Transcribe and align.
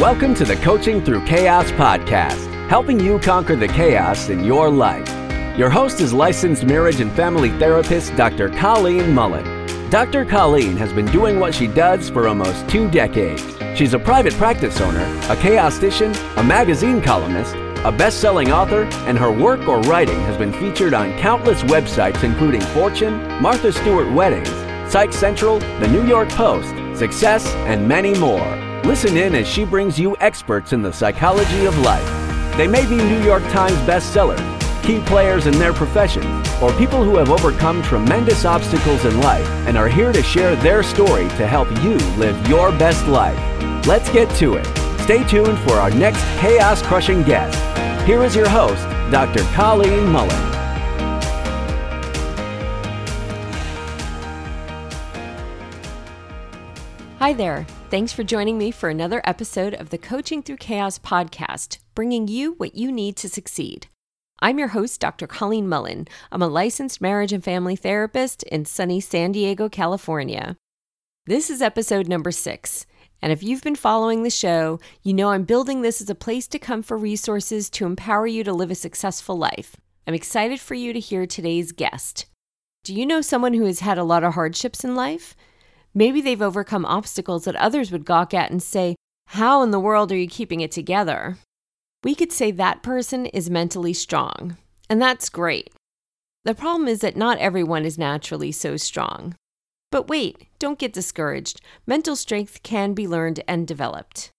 Welcome 0.00 0.34
to 0.36 0.46
the 0.46 0.56
Coaching 0.56 1.04
Through 1.04 1.26
Chaos 1.26 1.70
podcast, 1.72 2.70
helping 2.70 2.98
you 2.98 3.18
conquer 3.18 3.54
the 3.54 3.68
chaos 3.68 4.30
in 4.30 4.42
your 4.42 4.70
life. 4.70 5.06
Your 5.58 5.68
host 5.68 6.00
is 6.00 6.14
licensed 6.14 6.64
marriage 6.64 7.00
and 7.00 7.12
family 7.12 7.50
therapist 7.58 8.16
Dr. 8.16 8.48
Colleen 8.48 9.12
Mullen. 9.12 9.44
Dr. 9.90 10.24
Colleen 10.24 10.74
has 10.78 10.90
been 10.90 11.04
doing 11.04 11.38
what 11.38 11.54
she 11.54 11.66
does 11.66 12.08
for 12.08 12.28
almost 12.28 12.66
two 12.66 12.90
decades. 12.90 13.44
She's 13.76 13.92
a 13.92 13.98
private 13.98 14.32
practice 14.36 14.80
owner, 14.80 15.04
a 15.28 15.36
chaostician, 15.36 16.16
a 16.38 16.42
magazine 16.42 17.02
columnist, 17.02 17.54
a 17.84 17.92
best 17.92 18.22
selling 18.22 18.50
author, 18.50 18.84
and 19.06 19.18
her 19.18 19.30
work 19.30 19.68
or 19.68 19.80
writing 19.82 20.18
has 20.20 20.38
been 20.38 20.54
featured 20.54 20.94
on 20.94 21.12
countless 21.18 21.62
websites 21.64 22.24
including 22.24 22.62
Fortune, 22.62 23.18
Martha 23.42 23.70
Stewart 23.70 24.10
Weddings, 24.12 24.48
Psych 24.90 25.12
Central, 25.12 25.58
The 25.58 25.88
New 25.88 26.06
York 26.06 26.30
Post, 26.30 26.74
Success, 26.98 27.46
and 27.66 27.86
many 27.86 28.18
more. 28.18 28.69
Listen 28.84 29.16
in 29.16 29.34
as 29.34 29.46
she 29.46 29.64
brings 29.64 29.98
you 29.98 30.16
experts 30.20 30.72
in 30.72 30.82
the 30.82 30.92
psychology 30.92 31.66
of 31.66 31.78
life. 31.80 32.06
They 32.56 32.66
may 32.66 32.86
be 32.86 32.96
New 32.96 33.22
York 33.22 33.42
Times 33.44 33.76
bestsellers, 33.86 34.40
key 34.82 35.00
players 35.00 35.46
in 35.46 35.58
their 35.58 35.72
profession, 35.72 36.24
or 36.62 36.72
people 36.72 37.04
who 37.04 37.16
have 37.16 37.30
overcome 37.30 37.82
tremendous 37.82 38.44
obstacles 38.44 39.04
in 39.04 39.20
life 39.20 39.46
and 39.66 39.76
are 39.76 39.88
here 39.88 40.12
to 40.12 40.22
share 40.22 40.56
their 40.56 40.82
story 40.82 41.28
to 41.30 41.46
help 41.46 41.70
you 41.82 41.94
live 42.16 42.48
your 42.48 42.70
best 42.72 43.06
life. 43.06 43.38
Let's 43.86 44.10
get 44.10 44.34
to 44.36 44.54
it. 44.54 44.66
Stay 45.02 45.24
tuned 45.24 45.58
for 45.60 45.74
our 45.74 45.90
next 45.90 46.22
chaos 46.38 46.82
crushing 46.82 47.22
guest. 47.22 47.58
Here 48.06 48.24
is 48.24 48.34
your 48.34 48.48
host, 48.48 48.82
Dr. 49.12 49.42
Colleen 49.54 50.08
Mullen. 50.08 50.59
Hi 57.20 57.34
there. 57.34 57.66
Thanks 57.90 58.14
for 58.14 58.24
joining 58.24 58.56
me 58.56 58.70
for 58.70 58.88
another 58.88 59.20
episode 59.24 59.74
of 59.74 59.90
the 59.90 59.98
Coaching 59.98 60.42
Through 60.42 60.56
Chaos 60.56 60.98
podcast, 60.98 61.76
bringing 61.94 62.28
you 62.28 62.54
what 62.54 62.74
you 62.74 62.90
need 62.90 63.14
to 63.16 63.28
succeed. 63.28 63.88
I'm 64.40 64.58
your 64.58 64.68
host, 64.68 65.02
Dr. 65.02 65.26
Colleen 65.26 65.68
Mullen. 65.68 66.08
I'm 66.32 66.40
a 66.40 66.48
licensed 66.48 67.02
marriage 67.02 67.34
and 67.34 67.44
family 67.44 67.76
therapist 67.76 68.42
in 68.44 68.64
sunny 68.64 69.02
San 69.02 69.32
Diego, 69.32 69.68
California. 69.68 70.56
This 71.26 71.50
is 71.50 71.60
episode 71.60 72.08
number 72.08 72.30
six. 72.30 72.86
And 73.20 73.30
if 73.30 73.42
you've 73.42 73.62
been 73.62 73.76
following 73.76 74.22
the 74.22 74.30
show, 74.30 74.80
you 75.02 75.12
know 75.12 75.28
I'm 75.28 75.44
building 75.44 75.82
this 75.82 76.00
as 76.00 76.08
a 76.08 76.14
place 76.14 76.48
to 76.48 76.58
come 76.58 76.82
for 76.82 76.96
resources 76.96 77.68
to 77.68 77.84
empower 77.84 78.26
you 78.28 78.44
to 78.44 78.52
live 78.54 78.70
a 78.70 78.74
successful 78.74 79.36
life. 79.36 79.76
I'm 80.06 80.14
excited 80.14 80.58
for 80.58 80.72
you 80.72 80.94
to 80.94 80.98
hear 80.98 81.26
today's 81.26 81.72
guest. 81.72 82.24
Do 82.82 82.94
you 82.94 83.04
know 83.04 83.20
someone 83.20 83.52
who 83.52 83.66
has 83.66 83.80
had 83.80 83.98
a 83.98 84.04
lot 84.04 84.24
of 84.24 84.32
hardships 84.32 84.84
in 84.84 84.96
life? 84.96 85.36
Maybe 85.94 86.20
they've 86.20 86.40
overcome 86.40 86.84
obstacles 86.84 87.44
that 87.44 87.56
others 87.56 87.90
would 87.90 88.04
gawk 88.04 88.32
at 88.32 88.50
and 88.50 88.62
say, 88.62 88.96
How 89.28 89.62
in 89.62 89.70
the 89.70 89.80
world 89.80 90.12
are 90.12 90.16
you 90.16 90.28
keeping 90.28 90.60
it 90.60 90.70
together? 90.70 91.38
We 92.04 92.14
could 92.14 92.32
say 92.32 92.50
that 92.50 92.82
person 92.82 93.26
is 93.26 93.50
mentally 93.50 93.92
strong, 93.92 94.56
and 94.88 95.02
that's 95.02 95.28
great. 95.28 95.70
The 96.44 96.54
problem 96.54 96.88
is 96.88 97.00
that 97.00 97.16
not 97.16 97.38
everyone 97.38 97.84
is 97.84 97.98
naturally 97.98 98.52
so 98.52 98.76
strong. 98.76 99.34
But 99.90 100.08
wait, 100.08 100.46
don't 100.58 100.78
get 100.78 100.92
discouraged. 100.92 101.60
Mental 101.86 102.16
strength 102.16 102.62
can 102.62 102.94
be 102.94 103.08
learned 103.08 103.42
and 103.46 103.66
developed. 103.66 104.30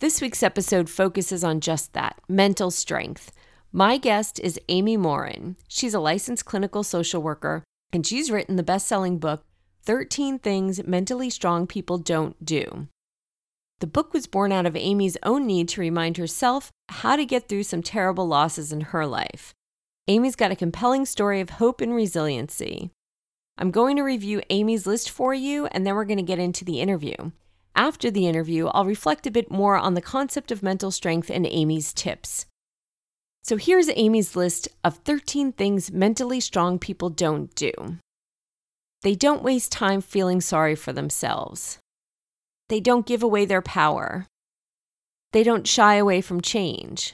This 0.00 0.20
week's 0.20 0.42
episode 0.42 0.90
focuses 0.90 1.44
on 1.44 1.60
just 1.60 1.92
that 1.92 2.20
mental 2.28 2.70
strength. 2.70 3.30
My 3.70 3.96
guest 3.96 4.40
is 4.40 4.60
Amy 4.68 4.96
Morin. 4.96 5.56
She's 5.68 5.94
a 5.94 6.00
licensed 6.00 6.44
clinical 6.44 6.82
social 6.82 7.22
worker, 7.22 7.62
and 7.92 8.06
she's 8.06 8.30
written 8.30 8.56
the 8.56 8.62
best 8.62 8.88
selling 8.88 9.18
book, 9.18 9.44
13 9.84 10.38
Things 10.38 10.84
Mentally 10.84 11.28
Strong 11.28 11.66
People 11.66 11.98
Don't 11.98 12.44
Do. 12.44 12.86
The 13.80 13.88
book 13.88 14.14
was 14.14 14.28
born 14.28 14.52
out 14.52 14.64
of 14.64 14.76
Amy's 14.76 15.16
own 15.24 15.44
need 15.44 15.68
to 15.70 15.80
remind 15.80 16.18
herself 16.18 16.70
how 16.88 17.16
to 17.16 17.26
get 17.26 17.48
through 17.48 17.64
some 17.64 17.82
terrible 17.82 18.28
losses 18.28 18.70
in 18.70 18.80
her 18.80 19.04
life. 19.04 19.52
Amy's 20.06 20.36
got 20.36 20.52
a 20.52 20.56
compelling 20.56 21.04
story 21.04 21.40
of 21.40 21.50
hope 21.50 21.80
and 21.80 21.92
resiliency. 21.92 22.90
I'm 23.58 23.72
going 23.72 23.96
to 23.96 24.04
review 24.04 24.40
Amy's 24.50 24.86
list 24.86 25.10
for 25.10 25.34
you, 25.34 25.66
and 25.66 25.84
then 25.84 25.96
we're 25.96 26.04
going 26.04 26.16
to 26.18 26.22
get 26.22 26.38
into 26.38 26.64
the 26.64 26.80
interview. 26.80 27.32
After 27.74 28.08
the 28.08 28.28
interview, 28.28 28.68
I'll 28.68 28.84
reflect 28.84 29.26
a 29.26 29.32
bit 29.32 29.50
more 29.50 29.76
on 29.76 29.94
the 29.94 30.00
concept 30.00 30.52
of 30.52 30.62
mental 30.62 30.92
strength 30.92 31.28
and 31.28 31.44
Amy's 31.44 31.92
tips. 31.92 32.46
So 33.42 33.56
here's 33.56 33.90
Amy's 33.96 34.36
list 34.36 34.68
of 34.84 34.98
13 34.98 35.50
things 35.50 35.90
mentally 35.90 36.38
strong 36.38 36.78
people 36.78 37.10
don't 37.10 37.52
do. 37.56 37.72
They 39.02 39.16
don't 39.16 39.42
waste 39.42 39.72
time 39.72 40.00
feeling 40.00 40.40
sorry 40.40 40.76
for 40.76 40.92
themselves. 40.92 41.78
They 42.68 42.78
don't 42.78 43.06
give 43.06 43.22
away 43.22 43.44
their 43.44 43.62
power. 43.62 44.26
They 45.32 45.42
don't 45.42 45.66
shy 45.66 45.94
away 45.96 46.20
from 46.20 46.40
change. 46.40 47.12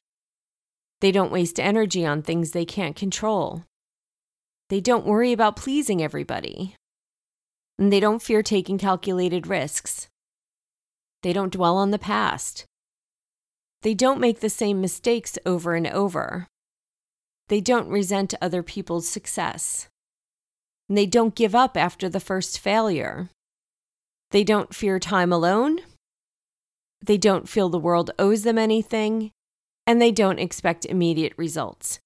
They 1.00 1.12
don't 1.12 1.32
waste 1.32 1.58
energy 1.58 2.04
on 2.04 2.22
things 2.22 2.50
they 2.50 2.64
can't 2.64 2.94
control. 2.94 3.64
They 4.68 4.80
don't 4.80 5.06
worry 5.06 5.32
about 5.32 5.56
pleasing 5.56 6.02
everybody. 6.02 6.74
And 7.78 7.92
they 7.92 8.00
don't 8.00 8.22
fear 8.22 8.42
taking 8.42 8.76
calculated 8.76 9.46
risks. 9.46 10.08
They 11.22 11.32
don't 11.32 11.52
dwell 11.52 11.76
on 11.76 11.90
the 11.90 11.98
past. 11.98 12.66
They 13.82 13.94
don't 13.94 14.20
make 14.20 14.40
the 14.40 14.50
same 14.50 14.80
mistakes 14.80 15.38
over 15.46 15.74
and 15.74 15.86
over. 15.86 16.48
They 17.48 17.60
don't 17.60 17.88
resent 17.88 18.34
other 18.42 18.62
people's 18.62 19.08
success. 19.08 19.88
And 20.88 20.96
they 20.96 21.06
don't 21.06 21.34
give 21.34 21.54
up 21.54 21.76
after 21.76 22.08
the 22.08 22.20
first 22.20 22.58
failure. 22.58 23.28
They 24.30 24.44
don't 24.44 24.74
fear 24.74 24.98
time 24.98 25.32
alone. 25.32 25.80
They 27.04 27.18
don't 27.18 27.48
feel 27.48 27.68
the 27.68 27.78
world 27.78 28.10
owes 28.18 28.42
them 28.42 28.58
anything. 28.58 29.30
And 29.86 30.00
they 30.00 30.12
don't 30.12 30.38
expect 30.38 30.84
immediate 30.84 31.32
results. 31.36 31.98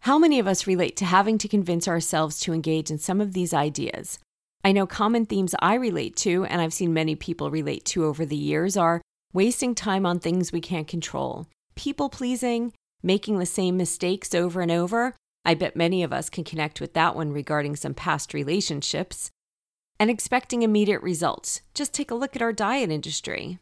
How 0.00 0.18
many 0.18 0.38
of 0.38 0.46
us 0.46 0.66
relate 0.66 0.96
to 0.98 1.04
having 1.04 1.38
to 1.38 1.48
convince 1.48 1.88
ourselves 1.88 2.38
to 2.40 2.52
engage 2.52 2.90
in 2.90 2.98
some 2.98 3.20
of 3.20 3.32
these 3.32 3.54
ideas? 3.54 4.18
I 4.62 4.72
know 4.72 4.86
common 4.86 5.26
themes 5.26 5.54
I 5.60 5.74
relate 5.74 6.16
to, 6.16 6.44
and 6.44 6.60
I've 6.60 6.74
seen 6.74 6.92
many 6.92 7.14
people 7.14 7.50
relate 7.50 7.84
to 7.86 8.04
over 8.04 8.26
the 8.26 8.36
years, 8.36 8.76
are 8.76 9.00
wasting 9.32 9.74
time 9.74 10.06
on 10.06 10.18
things 10.18 10.52
we 10.52 10.60
can't 10.60 10.88
control, 10.88 11.46
people 11.74 12.08
pleasing, 12.08 12.72
making 13.02 13.38
the 13.38 13.46
same 13.46 13.76
mistakes 13.76 14.34
over 14.34 14.60
and 14.60 14.70
over, 14.70 15.14
I 15.44 15.54
bet 15.54 15.76
many 15.76 16.02
of 16.02 16.12
us 16.12 16.30
can 16.30 16.44
connect 16.44 16.80
with 16.80 16.94
that 16.94 17.14
one 17.14 17.32
regarding 17.32 17.76
some 17.76 17.94
past 17.94 18.32
relationships. 18.32 19.30
And 20.00 20.10
expecting 20.10 20.62
immediate 20.62 21.02
results. 21.02 21.60
Just 21.72 21.94
take 21.94 22.10
a 22.10 22.16
look 22.16 22.34
at 22.34 22.42
our 22.42 22.52
diet 22.52 22.90
industry. 22.90 23.58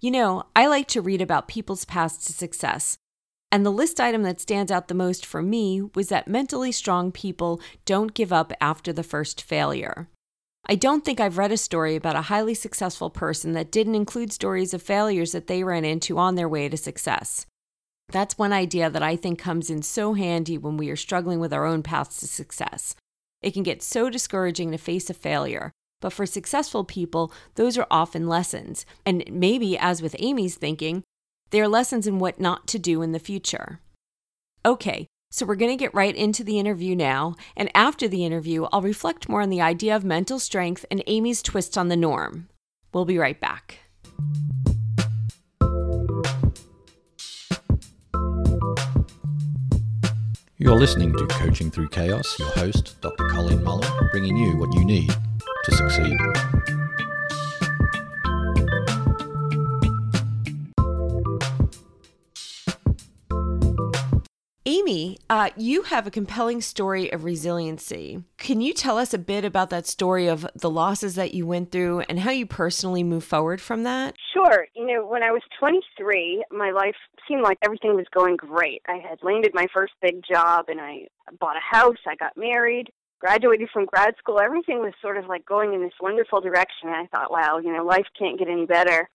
You 0.00 0.10
know, 0.10 0.44
I 0.56 0.66
like 0.66 0.88
to 0.88 1.02
read 1.02 1.22
about 1.22 1.46
people's 1.46 1.84
paths 1.84 2.24
to 2.26 2.32
success. 2.32 2.96
And 3.52 3.66
the 3.66 3.70
list 3.70 4.00
item 4.00 4.22
that 4.22 4.40
stands 4.40 4.72
out 4.72 4.88
the 4.88 4.94
most 4.94 5.26
for 5.26 5.42
me 5.42 5.82
was 5.94 6.08
that 6.08 6.28
mentally 6.28 6.72
strong 6.72 7.12
people 7.12 7.60
don't 7.84 8.14
give 8.14 8.32
up 8.32 8.52
after 8.60 8.92
the 8.92 9.02
first 9.02 9.42
failure. 9.42 10.08
I 10.66 10.74
don't 10.74 11.04
think 11.04 11.20
I've 11.20 11.38
read 11.38 11.52
a 11.52 11.56
story 11.56 11.96
about 11.96 12.16
a 12.16 12.22
highly 12.22 12.54
successful 12.54 13.10
person 13.10 13.52
that 13.52 13.72
didn't 13.72 13.94
include 13.94 14.32
stories 14.32 14.72
of 14.72 14.82
failures 14.82 15.32
that 15.32 15.48
they 15.48 15.64
ran 15.64 15.84
into 15.84 16.18
on 16.18 16.34
their 16.34 16.48
way 16.48 16.68
to 16.68 16.76
success. 16.76 17.46
That's 18.10 18.36
one 18.36 18.52
idea 18.52 18.90
that 18.90 19.02
I 19.02 19.16
think 19.16 19.38
comes 19.38 19.70
in 19.70 19.82
so 19.82 20.14
handy 20.14 20.58
when 20.58 20.76
we 20.76 20.90
are 20.90 20.96
struggling 20.96 21.38
with 21.38 21.52
our 21.52 21.64
own 21.64 21.82
paths 21.82 22.18
to 22.18 22.26
success. 22.26 22.94
It 23.40 23.54
can 23.54 23.62
get 23.62 23.82
so 23.82 24.10
discouraging 24.10 24.72
to 24.72 24.78
face 24.78 25.08
a 25.08 25.14
failure, 25.14 25.70
but 26.00 26.12
for 26.12 26.26
successful 26.26 26.84
people, 26.84 27.32
those 27.54 27.78
are 27.78 27.86
often 27.90 28.28
lessons. 28.28 28.84
And 29.06 29.24
maybe, 29.30 29.78
as 29.78 30.02
with 30.02 30.16
Amy's 30.18 30.56
thinking, 30.56 31.04
they 31.50 31.60
are 31.60 31.68
lessons 31.68 32.06
in 32.06 32.18
what 32.18 32.40
not 32.40 32.66
to 32.68 32.78
do 32.78 33.02
in 33.02 33.12
the 33.12 33.18
future. 33.18 33.80
Okay, 34.64 35.06
so 35.30 35.46
we're 35.46 35.54
going 35.54 35.70
to 35.70 35.82
get 35.82 35.94
right 35.94 36.14
into 36.14 36.42
the 36.42 36.58
interview 36.58 36.96
now. 36.96 37.36
And 37.56 37.70
after 37.74 38.08
the 38.08 38.24
interview, 38.24 38.66
I'll 38.72 38.82
reflect 38.82 39.28
more 39.28 39.42
on 39.42 39.50
the 39.50 39.60
idea 39.60 39.94
of 39.94 40.04
mental 40.04 40.38
strength 40.38 40.84
and 40.90 41.02
Amy's 41.06 41.42
twist 41.42 41.78
on 41.78 41.88
the 41.88 41.96
norm. 41.96 42.48
We'll 42.92 43.04
be 43.04 43.18
right 43.18 43.40
back. 43.40 43.78
You're 50.62 50.76
listening 50.76 51.14
to 51.16 51.26
Coaching 51.26 51.70
Through 51.70 51.88
Chaos, 51.88 52.38
your 52.38 52.50
host, 52.50 53.00
Dr. 53.00 53.26
Colleen 53.30 53.64
Mullen, 53.64 53.90
bringing 54.10 54.36
you 54.36 54.58
what 54.58 54.70
you 54.74 54.84
need 54.84 55.08
to 55.08 55.74
succeed. 55.74 56.18
Amy, 64.90 65.18
uh, 65.30 65.50
you 65.56 65.82
have 65.82 66.08
a 66.08 66.10
compelling 66.10 66.60
story 66.60 67.12
of 67.12 67.22
resiliency. 67.22 68.24
Can 68.38 68.60
you 68.60 68.74
tell 68.74 68.98
us 68.98 69.14
a 69.14 69.18
bit 69.18 69.44
about 69.44 69.70
that 69.70 69.86
story 69.86 70.26
of 70.26 70.44
the 70.56 70.68
losses 70.68 71.14
that 71.14 71.32
you 71.32 71.46
went 71.46 71.70
through 71.70 72.00
and 72.08 72.18
how 72.18 72.32
you 72.32 72.44
personally 72.44 73.04
move 73.04 73.22
forward 73.22 73.60
from 73.60 73.84
that? 73.84 74.16
Sure. 74.34 74.66
You 74.74 74.86
know, 74.86 75.06
when 75.06 75.22
I 75.22 75.30
was 75.30 75.42
23, 75.60 76.44
my 76.50 76.72
life 76.72 76.96
seemed 77.28 77.42
like 77.42 77.58
everything 77.62 77.94
was 77.94 78.06
going 78.12 78.34
great. 78.34 78.82
I 78.88 78.96
had 78.96 79.20
landed 79.22 79.52
my 79.54 79.68
first 79.72 79.92
big 80.02 80.22
job 80.28 80.64
and 80.66 80.80
I 80.80 81.06
bought 81.38 81.56
a 81.56 81.76
house, 81.76 81.98
I 82.04 82.16
got 82.16 82.36
married, 82.36 82.90
graduated 83.20 83.68
from 83.72 83.86
grad 83.86 84.14
school. 84.18 84.40
Everything 84.40 84.80
was 84.80 84.94
sort 85.00 85.18
of 85.18 85.26
like 85.26 85.46
going 85.46 85.72
in 85.72 85.82
this 85.82 85.92
wonderful 86.00 86.40
direction. 86.40 86.88
And 86.88 86.96
I 86.96 87.06
thought, 87.06 87.30
wow, 87.30 87.58
you 87.58 87.72
know, 87.72 87.84
life 87.84 88.06
can't 88.18 88.40
get 88.40 88.48
any 88.48 88.66
better. 88.66 89.08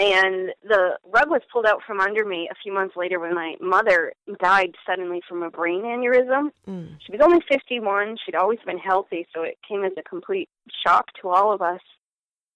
And 0.00 0.54
the 0.62 0.96
rug 1.04 1.28
was 1.28 1.42
pulled 1.52 1.66
out 1.66 1.82
from 1.86 2.00
under 2.00 2.24
me 2.24 2.48
a 2.50 2.54
few 2.62 2.72
months 2.72 2.96
later 2.96 3.20
when 3.20 3.34
my 3.34 3.56
mother 3.60 4.14
died 4.40 4.74
suddenly 4.86 5.20
from 5.28 5.42
a 5.42 5.50
brain 5.50 5.82
aneurysm. 5.82 6.48
Mm. 6.66 6.96
She 7.04 7.12
was 7.12 7.20
only 7.22 7.40
51. 7.50 8.16
She'd 8.24 8.34
always 8.34 8.60
been 8.64 8.78
healthy, 8.78 9.26
so 9.34 9.42
it 9.42 9.58
came 9.68 9.84
as 9.84 9.92
a 9.98 10.02
complete 10.08 10.48
shock 10.86 11.04
to 11.20 11.28
all 11.28 11.52
of 11.52 11.60
us. 11.60 11.82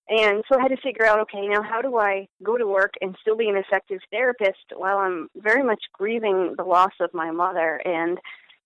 And 0.09 0.43
so 0.49 0.59
I 0.59 0.63
had 0.63 0.69
to 0.69 0.81
figure 0.83 1.05
out, 1.05 1.21
okay, 1.21 1.47
now 1.47 1.63
how 1.63 1.83
do 1.83 1.99
I 1.99 2.29
go 2.43 2.57
to 2.57 2.67
work 2.67 2.95
and 3.03 3.15
still 3.21 3.37
be 3.37 3.51
an 3.51 3.59
effective 3.59 4.01
therapist 4.11 4.73
while 4.75 4.97
I'm 4.97 5.29
very 5.37 5.63
much 5.63 5.83
grieving 5.93 6.55
the 6.57 6.65
loss 6.65 6.93
of 6.99 7.13
my 7.13 7.31
mother? 7.31 7.79
And 7.85 8.19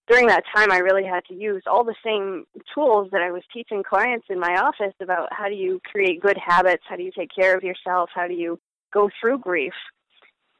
during 0.08 0.28
that 0.28 0.44
time, 0.54 0.70
I 0.70 0.78
really 0.78 1.04
had 1.04 1.24
to 1.26 1.34
use 1.34 1.64
all 1.66 1.82
the 1.82 1.96
same 2.04 2.44
tools 2.72 3.08
that 3.10 3.22
I 3.22 3.32
was 3.32 3.42
teaching 3.52 3.82
clients 3.82 4.26
in 4.30 4.38
my 4.38 4.54
office 4.56 4.94
about 5.00 5.28
how 5.32 5.48
do 5.48 5.54
you 5.54 5.80
create 5.84 6.22
good 6.22 6.38
habits, 6.38 6.84
how 6.88 6.94
do 6.94 7.02
you 7.02 7.12
take 7.16 7.30
care 7.34 7.56
of 7.56 7.64
yourself, 7.64 8.10
how 8.14 8.28
do 8.28 8.34
you 8.34 8.58
go 8.92 9.10
through 9.20 9.38
grief. 9.38 9.74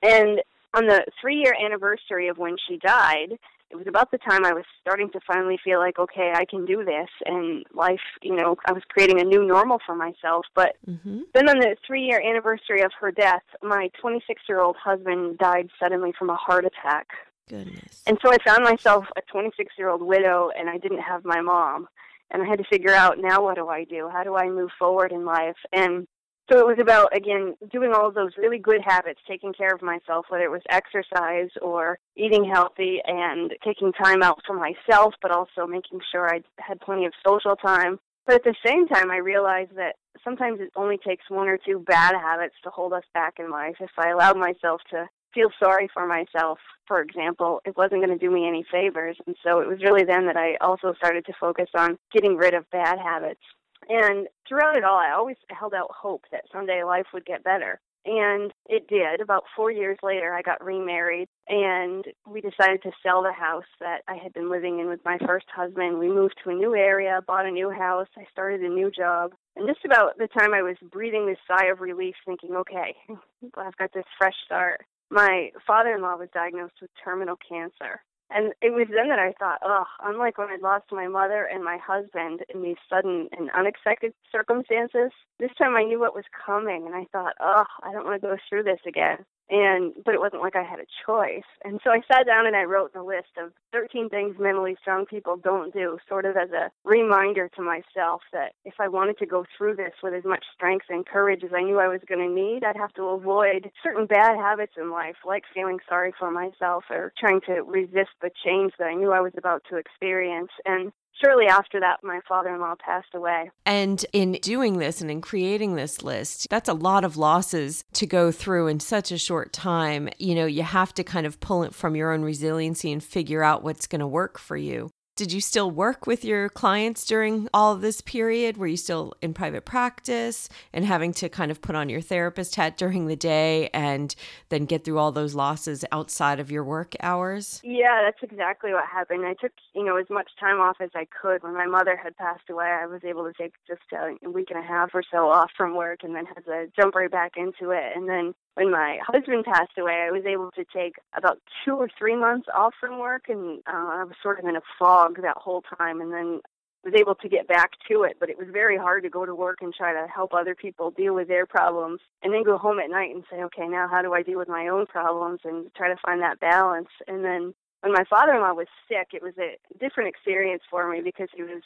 And 0.03 0.41
on 0.75 0.87
the 0.87 1.05
three 1.21 1.37
year 1.37 1.55
anniversary 1.55 2.29
of 2.29 2.39
when 2.39 2.57
she 2.69 2.77
died, 2.79 3.39
it 3.71 3.77
was 3.77 3.87
about 3.87 4.11
the 4.11 4.19
time 4.19 4.45
I 4.45 4.55
was 4.55 4.65
starting 4.81 5.11
to 5.11 5.21
finally 5.27 5.59
feel 5.63 5.79
like, 5.79 5.99
okay, 5.99 6.33
I 6.35 6.47
can 6.47 6.65
do 6.65 6.85
this, 6.85 7.09
and 7.27 7.67
life, 7.75 8.01
you 8.23 8.35
know, 8.35 8.57
I 8.65 8.73
was 8.73 8.83
creating 8.89 9.21
a 9.21 9.25
new 9.25 9.45
normal 9.47 9.79
for 9.85 9.95
myself. 9.95 10.47
But 10.55 10.77
mm-hmm. 10.89 11.21
then 11.35 11.51
on 11.51 11.59
the 11.59 11.77
three 11.87 12.05
year 12.05 12.23
anniversary 12.25 12.81
of 12.83 12.93
her 12.99 13.13
death, 13.13 13.43
my 13.63 13.91
26 14.01 14.43
year 14.49 14.61
old 14.61 14.77
husband 14.77 15.39
died 15.39 15.69
suddenly 15.79 16.13
from 16.19 16.31
a 16.31 16.37
heart 16.37 16.65
attack. 16.65 17.09
Goodness. 17.49 18.03
And 18.07 18.19
so 18.23 18.33
I 18.33 18.37
found 18.45 18.65
myself 18.65 19.05
a 19.17 19.23
26 19.31 19.75
year 19.77 19.91
old 19.91 20.03
widow, 20.03 20.51
and 20.59 20.71
I 20.71 20.79
didn't 20.79 21.03
have 21.03 21.25
my 21.25 21.41
mom. 21.41 21.89
And 22.31 22.43
I 22.43 22.47
had 22.47 22.59
to 22.59 22.65
figure 22.65 22.95
out 22.95 23.19
now 23.19 23.43
what 23.43 23.57
do 23.57 23.69
I 23.69 23.85
do? 23.85 24.09
How 24.11 24.23
do 24.23 24.37
I 24.37 24.49
move 24.49 24.71
forward 24.79 25.13
in 25.13 25.25
life? 25.25 25.57
And 25.73 26.07
so 26.51 26.59
it 26.59 26.67
was 26.67 26.79
about, 26.81 27.15
again, 27.17 27.55
doing 27.71 27.93
all 27.93 28.09
of 28.09 28.15
those 28.15 28.33
really 28.39 28.59
good 28.59 28.81
habits, 28.85 29.21
taking 29.29 29.53
care 29.53 29.75
of 29.75 29.83
myself, 29.83 30.27
whether 30.29 30.45
it 30.45 30.51
was 30.51 30.63
exercise 30.71 31.51
or 31.61 31.99
eating 32.17 32.45
healthy 32.45 33.01
and 33.07 33.55
taking 33.65 33.93
time 33.93 34.23
out 34.23 34.41
for 34.47 34.57
myself, 34.57 35.15
but 35.21 35.31
also 35.31 35.67
making 35.67 36.01
sure 36.11 36.29
I 36.29 36.41
had 36.59 36.81
plenty 36.81 37.05
of 37.05 37.13
social 37.27 37.57
time. 37.57 37.99
But 38.27 38.37
at 38.37 38.45
the 38.45 38.55
same 38.65 38.87
time, 38.89 39.11
I 39.11 39.17
realized 39.17 39.77
that 39.77 39.97
sometimes 40.23 40.61
it 40.61 40.71
only 40.77 40.99
takes 40.99 41.25
one 41.29 41.49
or 41.49 41.59
two 41.59 41.81
bad 41.87 42.15
habits 42.15 42.55
to 42.65 42.71
hold 42.71 42.93
us 42.93 43.05
back 43.15 43.35
in 43.39 43.51
life. 43.51 43.77
If 43.81 43.91
I 43.99 44.11
allowed 44.11 44.37
myself 44.37 44.81
to 44.91 45.09
feel 45.35 45.51
sorry 45.63 45.89
for 45.93 46.07
myself, 46.07 46.59
for 46.87 47.01
example, 47.01 47.61
it 47.65 47.77
wasn't 47.77 48.05
going 48.05 48.19
to 48.19 48.19
do 48.19 48.31
me 48.31 48.47
any 48.47 48.65
favors. 48.71 49.17
And 49.27 49.37
so 49.45 49.61
it 49.61 49.69
was 49.69 49.83
really 49.83 50.05
then 50.05 50.27
that 50.27 50.37
I 50.37 50.57
also 50.61 50.95
started 50.95 51.27
to 51.27 51.33
focus 51.39 51.69
on 51.75 51.99
getting 52.13 52.37
rid 52.37 52.55
of 52.55 52.69
bad 52.71 52.99
habits. 52.99 53.41
And 53.89 54.29
throughout 54.47 54.77
it 54.77 54.85
all, 54.85 54.99
I 54.99 55.13
always 55.13 55.37
held 55.51 55.75
out 55.75 55.91
hope 55.91 56.25
that 56.31 56.45
someday 56.53 56.83
life 56.85 57.07
would 57.13 57.25
get 57.25 57.45
better. 57.45 57.81
And 58.05 58.53
it 58.69 58.89
did. 58.89 59.21
About 59.21 59.45
four 59.55 59.71
years 59.71 59.99
later, 60.03 60.33
I 60.33 60.41
got 60.41 60.65
remarried 60.65 61.29
and 61.49 62.05
we 62.27 62.41
decided 62.41 62.83
to 62.83 62.93
sell 63.03 63.23
the 63.23 63.33
house 63.33 63.69
that 63.81 64.03
I 64.09 64.17
had 64.17 64.33
been 64.33 64.51
living 64.51 64.79
in 64.79 64.89
with 64.89 65.01
my 65.05 65.19
first 65.27 65.47
husband. 65.55 65.99
We 65.99 66.09
moved 66.09 66.35
to 66.45 66.51
a 66.51 66.55
new 66.55 66.75
area, 66.75 67.21
bought 67.27 67.47
a 67.47 67.51
new 67.51 67.71
house, 67.71 68.09
I 68.17 68.25
started 68.31 68.63
a 68.63 68.69
new 68.69 68.91
job. 68.91 69.33
And 69.57 69.69
just 69.69 69.85
about 69.85 70.17
the 70.17 70.29
time 70.29 70.55
I 70.55 70.63
was 70.63 70.77
breathing 70.91 71.27
this 71.27 71.39
sigh 71.47 71.67
of 71.67 71.81
relief, 71.81 72.15
thinking, 72.25 72.55
okay, 72.55 72.95
I've 73.59 73.77
got 73.77 73.93
this 73.93 74.07
fresh 74.19 74.37
start, 74.47 74.87
my 75.11 75.51
father 75.67 75.95
in 75.95 76.03
law 76.03 76.17
was 76.17 76.29
diagnosed 76.35 76.75
with 76.81 76.91
terminal 77.03 77.37
cancer. 77.37 78.01
And 78.31 78.53
it 78.61 78.71
was 78.71 78.89
then 78.95 79.09
that 79.09 79.19
I 79.19 79.33
thought, 79.39 79.61
oh, 79.65 79.85
unlike 80.05 80.37
when 80.37 80.49
I'd 80.49 80.61
lost 80.61 80.85
my 80.93 81.09
mother 81.09 81.45
and 81.45 81.65
my 81.65 81.79
husband 81.79 82.41
in 82.53 82.63
these 82.63 82.77
sudden 82.89 83.29
and 83.33 83.51
unexpected 83.51 84.13
circumstances, 84.31 85.11
this 85.39 85.51
time 85.57 85.77
I 85.77 85.85
knew 85.85 85.99
what 85.99 86.15
was 86.15 86.25
coming, 86.45 86.87
and 86.87 86.95
I 86.95 87.07
thought, 87.11 87.35
oh, 87.41 87.65
I 87.83 87.93
don't 87.93 88.05
want 88.05 88.21
to 88.21 88.29
go 88.29 88.37
through 88.49 88.65
this 88.65 88.81
again 88.87 89.25
and 89.51 89.93
but 90.05 90.15
it 90.15 90.21
wasn't 90.21 90.43
like 90.43 90.57
I 90.57 90.63
had 90.63 90.81
a 90.81 90.87
choice. 91.07 91.49
And 91.65 91.81
so 91.83 91.91
I 91.91 92.01
sat 92.11 92.27
down 92.27 92.47
and 92.47 92.57
I 92.57 92.65
wrote 92.65 92.93
the 92.93 93.03
list 93.03 93.37
of 93.43 93.53
13 93.73 94.09
things 94.09 94.37
mentally 94.39 94.77
strong 94.81 95.07
people 95.07 95.37
don't 95.37 95.73
do, 95.73 95.99
sort 96.09 96.25
of 96.25 96.37
as 96.37 96.51
a 96.51 96.71
reminder 96.85 97.49
to 97.57 97.63
myself 97.63 98.23
that 98.33 98.53
if 98.65 98.75
I 98.79 98.89
wanted 98.89 99.19
to 99.19 99.27
go 99.27 99.45
through 99.57 99.77
this 99.77 99.93
with 100.03 100.15
as 100.15 100.25
much 100.25 100.45
strength 100.55 100.87
and 100.89 101.07
courage 101.07 101.43
as 101.45 101.51
I 101.55 101.63
knew 101.63 101.79
I 101.79 101.89
was 101.89 102.01
going 102.09 102.27
to 102.27 102.35
need, 102.35 102.65
I'd 102.65 102.77
have 102.77 102.93
to 102.95 103.05
avoid 103.05 103.71
certain 103.83 104.07
bad 104.07 104.37
habits 104.37 104.73
in 104.77 104.91
life, 104.91 105.17
like 105.25 105.45
feeling 105.55 105.79
sorry 105.89 106.13
for 106.19 106.31
myself 106.31 106.85
or 106.91 107.13
trying 107.19 107.41
to 107.43 107.63
resist 107.63 108.11
the 108.21 108.31
change 108.45 108.73
that 108.79 108.87
I 108.87 108.95
knew 108.95 109.13
I 109.13 109.21
was 109.21 109.33
about 109.37 109.63
to 109.71 109.77
experience. 109.77 110.51
And 110.65 110.93
shortly 111.23 111.47
after 111.47 111.81
that, 111.81 111.99
my 112.03 112.21
father 112.29 112.55
in 112.55 112.61
law 112.61 112.75
passed 112.79 113.15
away. 113.15 113.51
And 113.67 114.05
in 114.13 114.33
doing 114.43 114.79
this 114.79 115.01
and 115.01 115.11
in 115.11 115.21
creating 115.21 115.75
this 115.75 116.03
list, 116.03 116.49
that's 116.51 116.69
a 116.69 116.75
lot 116.75 117.05
of 117.05 117.17
losses 117.17 117.85
to 117.95 118.07
go 118.07 118.31
through 118.31 118.69
in 118.69 118.81
such 118.81 119.13
a 119.13 119.19
short 119.19 119.53
time. 119.53 120.09
You 120.19 120.35
know, 120.35 120.47
you 120.47 120.63
have 120.63 120.95
to 120.95 121.05
kind 121.05 121.27
of 121.27 121.41
pull 121.41 121.63
it 121.63 121.75
from 121.75 121.97
your 121.97 122.13
own 122.13 122.23
resiliency 122.23 122.93
and 122.93 123.03
figure 123.03 123.43
out 123.43 123.63
what's 123.63 123.87
going 123.87 124.01
to 124.01 124.07
work 124.07 124.39
for 124.39 124.57
you 124.57 124.91
did 125.19 125.33
you 125.33 125.41
still 125.41 125.69
work 125.69 126.07
with 126.07 126.25
your 126.25 126.49
clients 126.49 127.05
during 127.05 127.49
all 127.53 127.73
of 127.73 127.81
this 127.81 128.01
period? 128.01 128.57
Were 128.57 128.69
you 128.69 128.77
still 128.77 129.15
in 129.21 129.35
private 129.35 129.65
practice 129.65 130.49
and 130.73 130.85
having 130.85 131.13
to 131.15 131.29
kind 131.29 131.51
of 131.51 131.61
put 131.61 131.75
on 131.75 131.89
your 131.89 132.01
therapist 132.01 132.55
hat 132.55 132.77
during 132.77 133.09
the 133.09 133.17
day 133.17 133.69
and 133.75 134.15
then 134.49 134.65
get 134.65 134.85
through 134.85 134.99
all 134.99 135.11
those 135.11 135.35
losses 135.35 135.85
outside 135.91 136.39
of 136.39 136.53
your 136.53 136.63
work 136.63 136.95
hours? 137.01 137.61
Yeah, 137.65 138.01
that's 138.05 138.23
exactly 138.23 138.73
what 138.73 138.85
happened. 138.87 139.27
I 139.27 139.35
took, 139.35 139.51
you 139.75 139.85
know, 139.85 139.97
as 139.97 140.07
much 140.09 140.31
time 140.39 140.61
off 140.61 140.77
as 140.81 140.91
I 140.95 141.09
could. 141.21 141.43
When 141.43 141.55
my 141.55 141.67
mother 141.67 141.97
had 141.97 142.17
passed 142.17 142.49
away, 142.49 142.67
I 142.67 142.87
was 142.87 143.01
able 143.03 143.25
to 143.25 143.33
take 143.33 143.55
just 143.67 143.83
a 143.93 144.31
week 144.31 144.53
and 144.53 144.61
a 144.61 144.67
half 144.67 144.91
or 144.95 145.03
so 145.11 145.29
off 145.29 145.51
from 145.57 145.75
work 145.75 146.05
and 146.05 146.15
then 146.15 146.27
had 146.27 146.45
to 146.45 146.69
jump 146.81 146.95
right 146.95 147.11
back 147.11 147.33
into 147.37 147.73
it. 147.73 147.97
And 147.97 148.09
then 148.09 148.35
when 148.59 148.73
my 148.73 148.99
husband 149.07 149.45
passed 149.45 149.79
away, 149.79 150.05
I 150.09 150.11
was 150.11 150.27
able 150.27 150.51
to 150.51 150.65
take 150.65 150.97
about 151.17 151.39
two 151.65 151.77
or 151.77 151.89
three 151.97 152.17
months 152.17 152.49
off 152.53 152.75
from 152.81 152.99
work, 152.99 153.29
and 153.29 153.61
uh, 153.69 154.01
I 154.01 154.03
was 154.03 154.17
sort 154.21 154.41
of 154.41 154.47
in 154.47 154.57
a 154.57 154.61
fog 154.79 155.23
that 155.23 155.37
whole 155.37 155.63
time, 155.79 156.01
and 156.01 156.13
then 156.13 156.41
was 156.83 156.95
able 156.99 157.15
to 157.15 157.29
get 157.29 157.47
back 157.47 157.71
to 157.89 158.03
it. 158.03 158.17
But 158.19 158.31
it 158.31 158.39
was 158.39 158.49
very 158.53 158.77
hard 158.77 159.05
to 159.05 159.11
go 159.11 159.25
to 159.25 159.33
work 159.33 159.59
and 159.61 159.73
try 159.73 159.93
to 159.93 160.09
help 160.13 160.35
other 160.35 160.57
people 160.57 160.91
deal 160.91 161.15
with 161.15 161.29
their 161.29 161.47
problems, 161.47 162.01
and 162.25 162.35
then 162.35 162.43
go 162.43 162.59
home 162.59 162.81
at 162.81 162.91
night 162.91 163.15
and 163.15 163.23
say, 163.31 163.45
okay, 163.45 163.69
now 163.69 163.87
how 163.89 164.03
do 164.03 164.13
I 164.13 164.25
deal 164.25 164.39
with 164.39 164.49
my 164.49 164.67
own 164.67 164.87
problems, 164.87 165.41
and 165.45 165.73
try 165.77 165.89
to 165.89 165.97
find 166.05 166.21
that 166.23 166.41
balance. 166.41 166.89
And 167.07 167.25
then 167.25 167.55
when 167.83 167.93
my 167.93 168.05
father-in-law 168.11 168.55
was 168.55 168.67
sick, 168.89 169.11
it 169.13 169.23
was 169.23 169.35
a 169.39 169.57
different 169.79 170.09
experience 170.09 170.65
for 170.69 170.91
me 170.91 171.01
because 171.01 171.29
he 171.33 171.43
was 171.43 171.63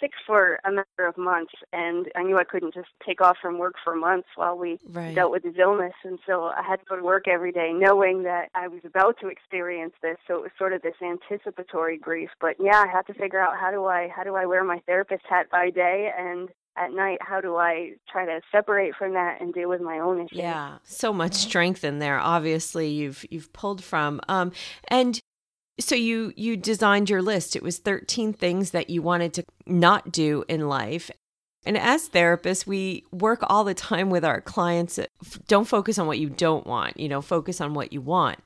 sick 0.00 0.12
for 0.26 0.58
a 0.64 0.70
matter 0.70 1.06
of 1.06 1.16
months, 1.16 1.52
and 1.72 2.06
I 2.14 2.22
knew 2.22 2.38
I 2.38 2.44
couldn't 2.44 2.74
just 2.74 2.88
take 3.04 3.20
off 3.20 3.36
from 3.40 3.58
work 3.58 3.74
for 3.82 3.94
months 3.94 4.28
while 4.36 4.56
we 4.56 4.78
right. 4.88 5.14
dealt 5.14 5.32
with 5.32 5.44
his 5.44 5.56
illness. 5.58 5.94
And 6.04 6.18
so 6.26 6.44
I 6.44 6.62
had 6.62 6.76
to 6.76 6.84
go 6.88 6.96
to 6.96 7.02
work 7.02 7.28
every 7.28 7.52
day, 7.52 7.72
knowing 7.74 8.22
that 8.24 8.48
I 8.54 8.68
was 8.68 8.80
about 8.84 9.18
to 9.20 9.28
experience 9.28 9.94
this. 10.02 10.16
So 10.26 10.36
it 10.36 10.42
was 10.42 10.50
sort 10.58 10.72
of 10.72 10.82
this 10.82 10.94
anticipatory 11.02 11.98
grief. 11.98 12.30
But 12.40 12.56
yeah, 12.60 12.84
I 12.86 12.88
had 12.90 13.06
to 13.06 13.14
figure 13.14 13.40
out 13.40 13.58
how 13.58 13.70
do 13.70 13.86
I 13.86 14.08
how 14.14 14.24
do 14.24 14.34
I 14.34 14.46
wear 14.46 14.64
my 14.64 14.80
therapist 14.86 15.24
hat 15.28 15.50
by 15.50 15.70
day 15.70 16.10
and 16.16 16.48
at 16.76 16.92
night 16.92 17.18
how 17.20 17.40
do 17.40 17.56
i 17.56 17.92
try 18.10 18.24
to 18.24 18.40
separate 18.52 18.94
from 18.94 19.14
that 19.14 19.40
and 19.40 19.54
deal 19.54 19.68
with 19.68 19.80
my 19.80 19.98
own 19.98 20.20
issues 20.20 20.38
yeah 20.38 20.76
so 20.84 21.12
much 21.12 21.34
strength 21.34 21.84
in 21.84 21.98
there 21.98 22.18
obviously 22.18 22.88
you've 22.88 23.24
you've 23.30 23.52
pulled 23.52 23.82
from 23.82 24.20
um 24.28 24.52
and 24.88 25.22
so 25.78 25.94
you 25.94 26.32
you 26.36 26.56
designed 26.56 27.10
your 27.10 27.22
list. 27.22 27.56
It 27.56 27.62
was 27.62 27.78
13 27.78 28.32
things 28.32 28.70
that 28.70 28.90
you 28.90 29.02
wanted 29.02 29.34
to 29.34 29.44
not 29.66 30.12
do 30.12 30.44
in 30.48 30.68
life. 30.68 31.10
And 31.64 31.76
as 31.76 32.08
therapists, 32.08 32.66
we 32.66 33.04
work 33.10 33.40
all 33.42 33.64
the 33.64 33.74
time 33.74 34.08
with 34.08 34.24
our 34.24 34.40
clients. 34.40 35.00
Don't 35.48 35.66
focus 35.66 35.98
on 35.98 36.06
what 36.06 36.18
you 36.18 36.30
don't 36.30 36.66
want, 36.66 36.98
you 36.98 37.08
know, 37.08 37.20
focus 37.20 37.60
on 37.60 37.74
what 37.74 37.92
you 37.92 38.00
want. 38.00 38.38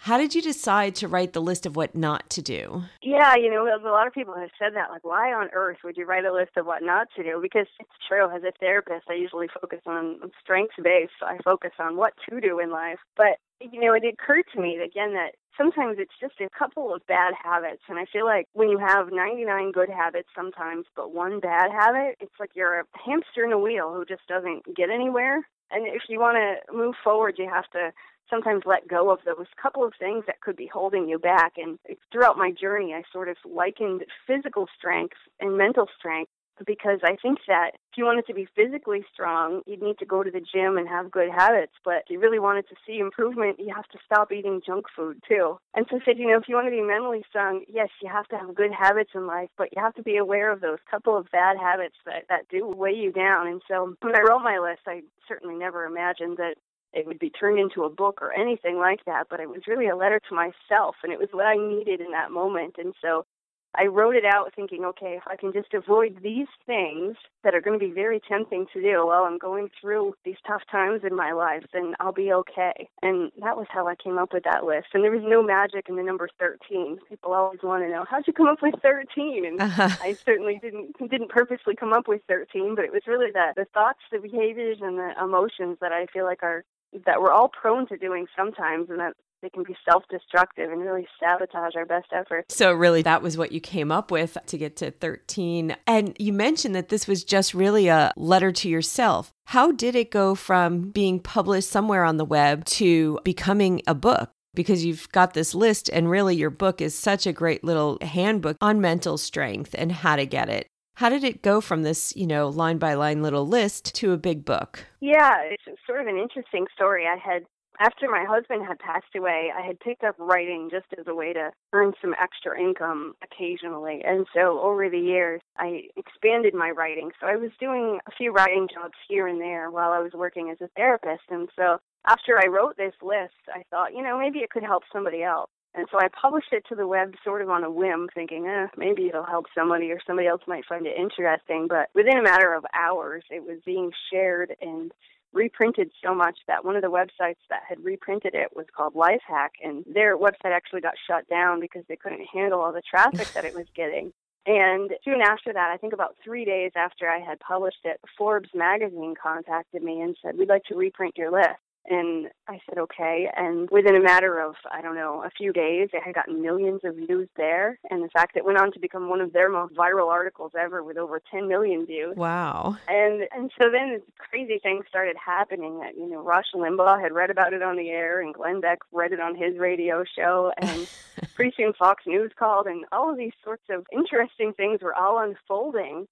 How 0.00 0.16
did 0.16 0.32
you 0.32 0.40
decide 0.40 0.94
to 0.96 1.08
write 1.08 1.32
the 1.32 1.42
list 1.42 1.66
of 1.66 1.74
what 1.74 1.96
not 1.96 2.30
to 2.30 2.40
do? 2.40 2.84
Yeah, 3.02 3.34
you 3.34 3.50
know, 3.50 3.66
a 3.66 3.82
lot 3.90 4.06
of 4.06 4.12
people 4.12 4.34
have 4.34 4.50
said 4.56 4.76
that. 4.76 4.90
Like, 4.90 5.04
why 5.04 5.32
on 5.32 5.48
earth 5.52 5.78
would 5.82 5.96
you 5.96 6.06
write 6.06 6.24
a 6.24 6.32
list 6.32 6.52
of 6.56 6.66
what 6.66 6.84
not 6.84 7.08
to 7.16 7.24
do? 7.24 7.40
Because 7.42 7.66
it's 7.80 7.90
true. 8.06 8.30
As 8.30 8.44
a 8.44 8.52
therapist, 8.60 9.06
I 9.10 9.14
usually 9.14 9.48
focus 9.60 9.80
on 9.86 10.20
strengths 10.40 10.76
based. 10.80 11.18
I 11.20 11.38
focus 11.42 11.72
on 11.80 11.96
what 11.96 12.14
to 12.30 12.40
do 12.40 12.60
in 12.60 12.70
life. 12.70 13.00
But, 13.16 13.38
you 13.60 13.80
know, 13.80 13.94
it 13.94 14.04
occurred 14.04 14.44
to 14.54 14.60
me, 14.60 14.76
again, 14.76 15.14
that 15.14 15.32
sometimes 15.56 15.96
it's 15.98 16.14
just 16.20 16.40
a 16.40 16.48
couple 16.56 16.94
of 16.94 17.06
bad 17.06 17.34
habits. 17.42 17.82
And 17.88 17.98
I 17.98 18.06
feel 18.12 18.24
like 18.24 18.46
when 18.52 18.68
you 18.68 18.78
have 18.78 19.12
99 19.12 19.72
good 19.72 19.90
habits 19.90 20.28
sometimes, 20.34 20.86
but 20.94 21.12
one 21.12 21.40
bad 21.40 21.70
habit, 21.70 22.16
it's 22.20 22.38
like 22.38 22.50
you're 22.54 22.80
a 22.80 22.84
hamster 23.04 23.44
in 23.44 23.52
a 23.52 23.58
wheel 23.58 23.92
who 23.92 24.04
just 24.04 24.26
doesn't 24.28 24.64
get 24.76 24.90
anywhere. 24.90 25.46
And 25.70 25.86
if 25.86 26.02
you 26.08 26.18
want 26.18 26.36
to 26.36 26.72
move 26.74 26.94
forward, 27.02 27.34
you 27.38 27.48
have 27.52 27.68
to 27.72 27.92
sometimes 28.30 28.62
let 28.66 28.88
go 28.88 29.10
of 29.10 29.20
those 29.24 29.46
couple 29.60 29.84
of 29.84 29.92
things 29.98 30.24
that 30.26 30.40
could 30.40 30.56
be 30.56 30.70
holding 30.72 31.08
you 31.08 31.18
back. 31.18 31.54
And 31.56 31.78
throughout 32.12 32.38
my 32.38 32.52
journey, 32.52 32.94
I 32.94 33.02
sort 33.12 33.28
of 33.28 33.36
likened 33.44 34.04
physical 34.26 34.66
strength 34.78 35.16
and 35.40 35.58
mental 35.58 35.88
strength 35.98 36.30
because 36.66 37.00
I 37.02 37.16
think 37.20 37.38
that 37.48 37.72
if 37.92 37.98
you 37.98 38.04
wanted 38.04 38.26
to 38.26 38.34
be 38.34 38.48
physically 38.54 39.04
strong, 39.12 39.62
you'd 39.66 39.82
need 39.82 39.98
to 39.98 40.06
go 40.06 40.22
to 40.22 40.30
the 40.30 40.40
gym 40.40 40.76
and 40.76 40.88
have 40.88 41.10
good 41.10 41.30
habits. 41.30 41.72
But 41.84 42.04
if 42.04 42.10
you 42.10 42.20
really 42.20 42.38
wanted 42.38 42.68
to 42.68 42.76
see 42.86 42.98
improvement, 42.98 43.58
you 43.58 43.72
have 43.74 43.88
to 43.88 43.98
stop 44.04 44.32
eating 44.32 44.60
junk 44.64 44.86
food 44.94 45.22
too. 45.28 45.58
And 45.74 45.86
so 45.90 45.96
I 45.96 46.04
said, 46.04 46.18
you 46.18 46.26
know, 46.26 46.38
if 46.38 46.48
you 46.48 46.54
want 46.54 46.66
to 46.66 46.70
be 46.70 46.82
mentally 46.82 47.24
strong, 47.28 47.64
yes, 47.68 47.88
you 48.02 48.08
have 48.10 48.26
to 48.28 48.36
have 48.36 48.54
good 48.54 48.72
habits 48.72 49.10
in 49.14 49.26
life, 49.26 49.48
but 49.56 49.68
you 49.74 49.82
have 49.82 49.94
to 49.94 50.02
be 50.02 50.16
aware 50.16 50.52
of 50.52 50.60
those 50.60 50.78
couple 50.90 51.16
of 51.16 51.30
bad 51.30 51.56
habits 51.58 51.96
that, 52.06 52.24
that 52.28 52.48
do 52.48 52.66
weigh 52.66 52.94
you 52.94 53.12
down. 53.12 53.46
And 53.46 53.62
so 53.68 53.94
when 54.00 54.16
I 54.16 54.20
wrote 54.20 54.42
my 54.42 54.58
list, 54.58 54.82
I 54.86 55.02
certainly 55.26 55.54
never 55.54 55.84
imagined 55.84 56.36
that 56.38 56.56
it 56.92 57.06
would 57.06 57.18
be 57.18 57.30
turned 57.30 57.58
into 57.58 57.84
a 57.84 57.90
book 57.90 58.20
or 58.22 58.32
anything 58.32 58.78
like 58.78 59.04
that, 59.04 59.26
but 59.28 59.40
it 59.40 59.48
was 59.48 59.66
really 59.66 59.88
a 59.88 59.96
letter 59.96 60.20
to 60.28 60.34
myself 60.34 60.96
and 61.02 61.12
it 61.12 61.18
was 61.18 61.28
what 61.32 61.46
I 61.46 61.56
needed 61.56 62.00
in 62.00 62.12
that 62.12 62.30
moment. 62.30 62.76
And 62.78 62.94
so 63.02 63.26
I 63.74 63.86
wrote 63.86 64.16
it 64.16 64.24
out 64.24 64.52
thinking, 64.54 64.84
okay, 64.84 65.18
if 65.18 65.22
I 65.26 65.36
can 65.36 65.52
just 65.52 65.74
avoid 65.74 66.18
these 66.22 66.48
things 66.66 67.16
that 67.44 67.54
are 67.54 67.60
going 67.60 67.78
to 67.78 67.84
be 67.84 67.92
very 67.92 68.20
tempting 68.26 68.66
to 68.72 68.82
do 68.82 69.06
while 69.06 69.24
I'm 69.24 69.38
going 69.38 69.68
through 69.80 70.14
these 70.24 70.36
tough 70.46 70.62
times 70.70 71.02
in 71.04 71.14
my 71.14 71.32
life, 71.32 71.64
then 71.72 71.94
I'll 72.00 72.12
be 72.12 72.32
okay. 72.32 72.88
And 73.02 73.30
that 73.40 73.56
was 73.56 73.66
how 73.68 73.86
I 73.86 73.94
came 73.94 74.18
up 74.18 74.32
with 74.32 74.44
that 74.44 74.64
list. 74.64 74.88
And 74.94 75.04
there 75.04 75.10
was 75.10 75.22
no 75.24 75.42
magic 75.42 75.88
in 75.88 75.96
the 75.96 76.02
number 76.02 76.28
13. 76.38 76.98
People 77.08 77.34
always 77.34 77.60
want 77.62 77.84
to 77.84 77.90
know, 77.90 78.04
how'd 78.08 78.26
you 78.26 78.32
come 78.32 78.48
up 78.48 78.62
with 78.62 78.74
13? 78.82 79.44
And 79.46 79.60
uh-huh. 79.60 79.96
I 80.02 80.14
certainly 80.14 80.58
didn't 80.60 80.96
didn't 81.10 81.30
purposely 81.30 81.76
come 81.76 81.92
up 81.92 82.08
with 82.08 82.22
13, 82.28 82.74
but 82.74 82.84
it 82.84 82.92
was 82.92 83.02
really 83.06 83.30
that 83.32 83.54
the 83.56 83.66
thoughts, 83.66 84.00
the 84.10 84.18
behaviors, 84.18 84.78
and 84.80 84.98
the 84.98 85.12
emotions 85.22 85.78
that 85.80 85.92
I 85.92 86.06
feel 86.06 86.24
like 86.24 86.42
are 86.42 86.64
that 87.06 87.20
we're 87.20 87.32
all 87.32 87.48
prone 87.48 87.86
to 87.88 87.96
doing 87.96 88.26
sometimes 88.36 88.88
and 88.90 88.98
that 88.98 89.14
they 89.42 89.50
can 89.50 89.62
be 89.62 89.76
self-destructive 89.88 90.70
and 90.70 90.80
really 90.80 91.06
sabotage 91.20 91.76
our 91.76 91.86
best 91.86 92.06
efforts. 92.12 92.54
So 92.54 92.72
really 92.72 93.02
that 93.02 93.22
was 93.22 93.36
what 93.36 93.52
you 93.52 93.60
came 93.60 93.92
up 93.92 94.10
with 94.10 94.36
to 94.46 94.58
get 94.58 94.76
to 94.76 94.90
13. 94.90 95.76
And 95.86 96.16
you 96.18 96.32
mentioned 96.32 96.74
that 96.74 96.88
this 96.88 97.06
was 97.06 97.24
just 97.24 97.54
really 97.54 97.88
a 97.88 98.12
letter 98.16 98.52
to 98.52 98.68
yourself. 98.68 99.32
How 99.46 99.72
did 99.72 99.94
it 99.94 100.10
go 100.10 100.34
from 100.34 100.90
being 100.90 101.20
published 101.20 101.70
somewhere 101.70 102.04
on 102.04 102.16
the 102.16 102.24
web 102.24 102.64
to 102.66 103.18
becoming 103.24 103.82
a 103.86 103.94
book? 103.94 104.30
Because 104.54 104.84
you've 104.84 105.08
got 105.12 105.34
this 105.34 105.54
list, 105.54 105.88
and 105.92 106.10
really 106.10 106.34
your 106.34 106.50
book 106.50 106.80
is 106.80 106.98
such 106.98 107.26
a 107.26 107.32
great 107.32 107.62
little 107.62 107.98
handbook 108.00 108.56
on 108.60 108.80
mental 108.80 109.16
strength 109.18 109.74
and 109.78 109.92
how 109.92 110.16
to 110.16 110.26
get 110.26 110.48
it. 110.48 110.66
How 110.94 111.10
did 111.10 111.22
it 111.22 111.42
go 111.42 111.60
from 111.60 111.84
this, 111.84 112.12
you 112.16 112.26
know, 112.26 112.48
line 112.48 112.78
by 112.78 112.94
line 112.94 113.22
little 113.22 113.46
list 113.46 113.94
to 113.96 114.10
a 114.12 114.16
big 114.16 114.44
book? 114.44 114.84
Yeah, 115.00 115.36
it's 115.42 115.62
sort 115.86 116.00
of 116.00 116.08
an 116.08 116.18
interesting 116.18 116.66
story. 116.74 117.06
I 117.06 117.16
had 117.16 117.44
after 117.80 118.08
my 118.08 118.24
husband 118.28 118.66
had 118.66 118.78
passed 118.78 119.14
away, 119.16 119.52
I 119.56 119.64
had 119.64 119.80
picked 119.80 120.04
up 120.04 120.16
writing 120.18 120.68
just 120.70 120.86
as 120.98 121.06
a 121.06 121.14
way 121.14 121.32
to 121.32 121.50
earn 121.72 121.92
some 122.00 122.14
extra 122.20 122.58
income 122.60 123.14
occasionally. 123.22 124.02
And 124.04 124.26
so 124.34 124.60
over 124.60 124.88
the 124.88 124.98
years, 124.98 125.40
I 125.56 125.82
expanded 125.96 126.54
my 126.54 126.70
writing. 126.70 127.10
So 127.20 127.26
I 127.26 127.36
was 127.36 127.50
doing 127.60 128.00
a 128.06 128.10
few 128.16 128.32
writing 128.32 128.68
jobs 128.72 128.94
here 129.08 129.28
and 129.28 129.40
there 129.40 129.70
while 129.70 129.92
I 129.92 130.00
was 130.00 130.12
working 130.12 130.50
as 130.50 130.60
a 130.60 130.70
therapist. 130.76 131.24
And 131.30 131.48
so 131.56 131.78
after 132.06 132.38
I 132.38 132.46
wrote 132.48 132.76
this 132.76 132.94
list, 133.02 133.34
I 133.54 133.62
thought, 133.70 133.94
you 133.94 134.02
know, 134.02 134.18
maybe 134.18 134.40
it 134.40 134.50
could 134.50 134.64
help 134.64 134.82
somebody 134.92 135.22
else. 135.22 135.50
And 135.74 135.86
so 135.92 135.98
I 136.00 136.08
published 136.20 136.52
it 136.52 136.64
to 136.70 136.74
the 136.74 136.86
web 136.86 137.14
sort 137.22 137.42
of 137.42 137.50
on 137.50 137.62
a 137.62 137.70
whim, 137.70 138.08
thinking, 138.14 138.46
eh, 138.46 138.66
maybe 138.76 139.06
it'll 139.06 139.24
help 139.24 139.46
somebody 139.54 139.92
or 139.92 140.00
somebody 140.06 140.26
else 140.26 140.42
might 140.48 140.64
find 140.66 140.86
it 140.86 140.96
interesting. 140.98 141.68
But 141.68 141.88
within 141.94 142.18
a 142.18 142.22
matter 142.22 142.54
of 142.54 142.64
hours, 142.74 143.22
it 143.30 143.44
was 143.44 143.58
being 143.64 143.92
shared 144.10 144.56
and 144.60 144.90
reprinted 145.32 145.90
so 146.04 146.14
much 146.14 146.38
that 146.46 146.64
one 146.64 146.76
of 146.76 146.82
the 146.82 146.90
websites 146.90 147.36
that 147.50 147.62
had 147.68 147.82
reprinted 147.84 148.34
it 148.34 148.48
was 148.54 148.66
called 148.74 148.94
Lifehack, 148.94 149.50
and 149.62 149.84
their 149.92 150.16
website 150.16 150.52
actually 150.52 150.80
got 150.80 150.94
shut 151.06 151.28
down 151.28 151.60
because 151.60 151.84
they 151.88 151.96
couldn't 151.96 152.26
handle 152.32 152.60
all 152.60 152.72
the 152.72 152.82
traffic 152.82 153.28
that 153.34 153.44
it 153.44 153.54
was 153.54 153.66
getting. 153.74 154.12
And 154.46 154.90
soon 155.04 155.20
after 155.20 155.52
that, 155.52 155.70
I 155.70 155.76
think 155.76 155.92
about 155.92 156.16
three 156.24 156.46
days 156.46 156.72
after 156.74 157.08
I 157.08 157.18
had 157.18 157.38
published 157.40 157.84
it, 157.84 158.00
Forbes 158.16 158.48
magazine 158.54 159.14
contacted 159.20 159.82
me 159.82 160.00
and 160.00 160.16
said, 160.22 160.38
We'd 160.38 160.48
like 160.48 160.64
to 160.64 160.74
reprint 160.74 161.18
your 161.18 161.30
list. 161.30 161.60
And 161.88 162.28
I 162.48 162.60
said, 162.68 162.78
okay. 162.78 163.28
And 163.34 163.68
within 163.70 163.96
a 163.96 164.02
matter 164.02 164.40
of, 164.40 164.54
I 164.70 164.82
don't 164.82 164.94
know, 164.94 165.22
a 165.24 165.30
few 165.30 165.52
days, 165.52 165.88
it 165.92 166.02
had 166.02 166.14
gotten 166.14 166.42
millions 166.42 166.82
of 166.84 166.96
views 166.96 167.28
there. 167.36 167.78
And 167.90 168.02
in 168.02 168.10
fact, 168.10 168.36
it 168.36 168.44
went 168.44 168.58
on 168.58 168.72
to 168.72 168.78
become 168.78 169.08
one 169.08 169.22
of 169.22 169.32
their 169.32 169.48
most 169.48 169.74
viral 169.74 170.08
articles 170.08 170.52
ever 170.58 170.82
with 170.82 170.98
over 170.98 171.20
10 171.30 171.48
million 171.48 171.86
views. 171.86 172.14
Wow. 172.16 172.76
And 172.88 173.22
and 173.32 173.50
so 173.58 173.70
then 173.70 173.92
this 173.92 174.02
crazy 174.18 174.58
things 174.62 174.84
started 174.88 175.16
happening 175.24 175.80
that, 175.80 175.96
you 175.96 176.08
know, 176.08 176.22
Rush 176.22 176.52
Limbaugh 176.54 177.00
had 177.00 177.12
read 177.12 177.30
about 177.30 177.54
it 177.54 177.62
on 177.62 177.76
the 177.76 177.88
air 177.88 178.20
and 178.20 178.34
Glenn 178.34 178.60
Beck 178.60 178.80
read 178.92 179.12
it 179.12 179.20
on 179.20 179.34
his 179.34 179.56
radio 179.58 180.04
show. 180.04 180.52
And 180.60 180.86
pretty 181.34 181.54
soon 181.56 181.72
Fox 181.72 182.04
News 182.06 182.32
called 182.38 182.66
and 182.66 182.84
all 182.92 183.10
of 183.10 183.16
these 183.16 183.32
sorts 183.42 183.64
of 183.70 183.86
interesting 183.92 184.52
things 184.52 184.82
were 184.82 184.94
all 184.94 185.18
unfolding. 185.18 186.06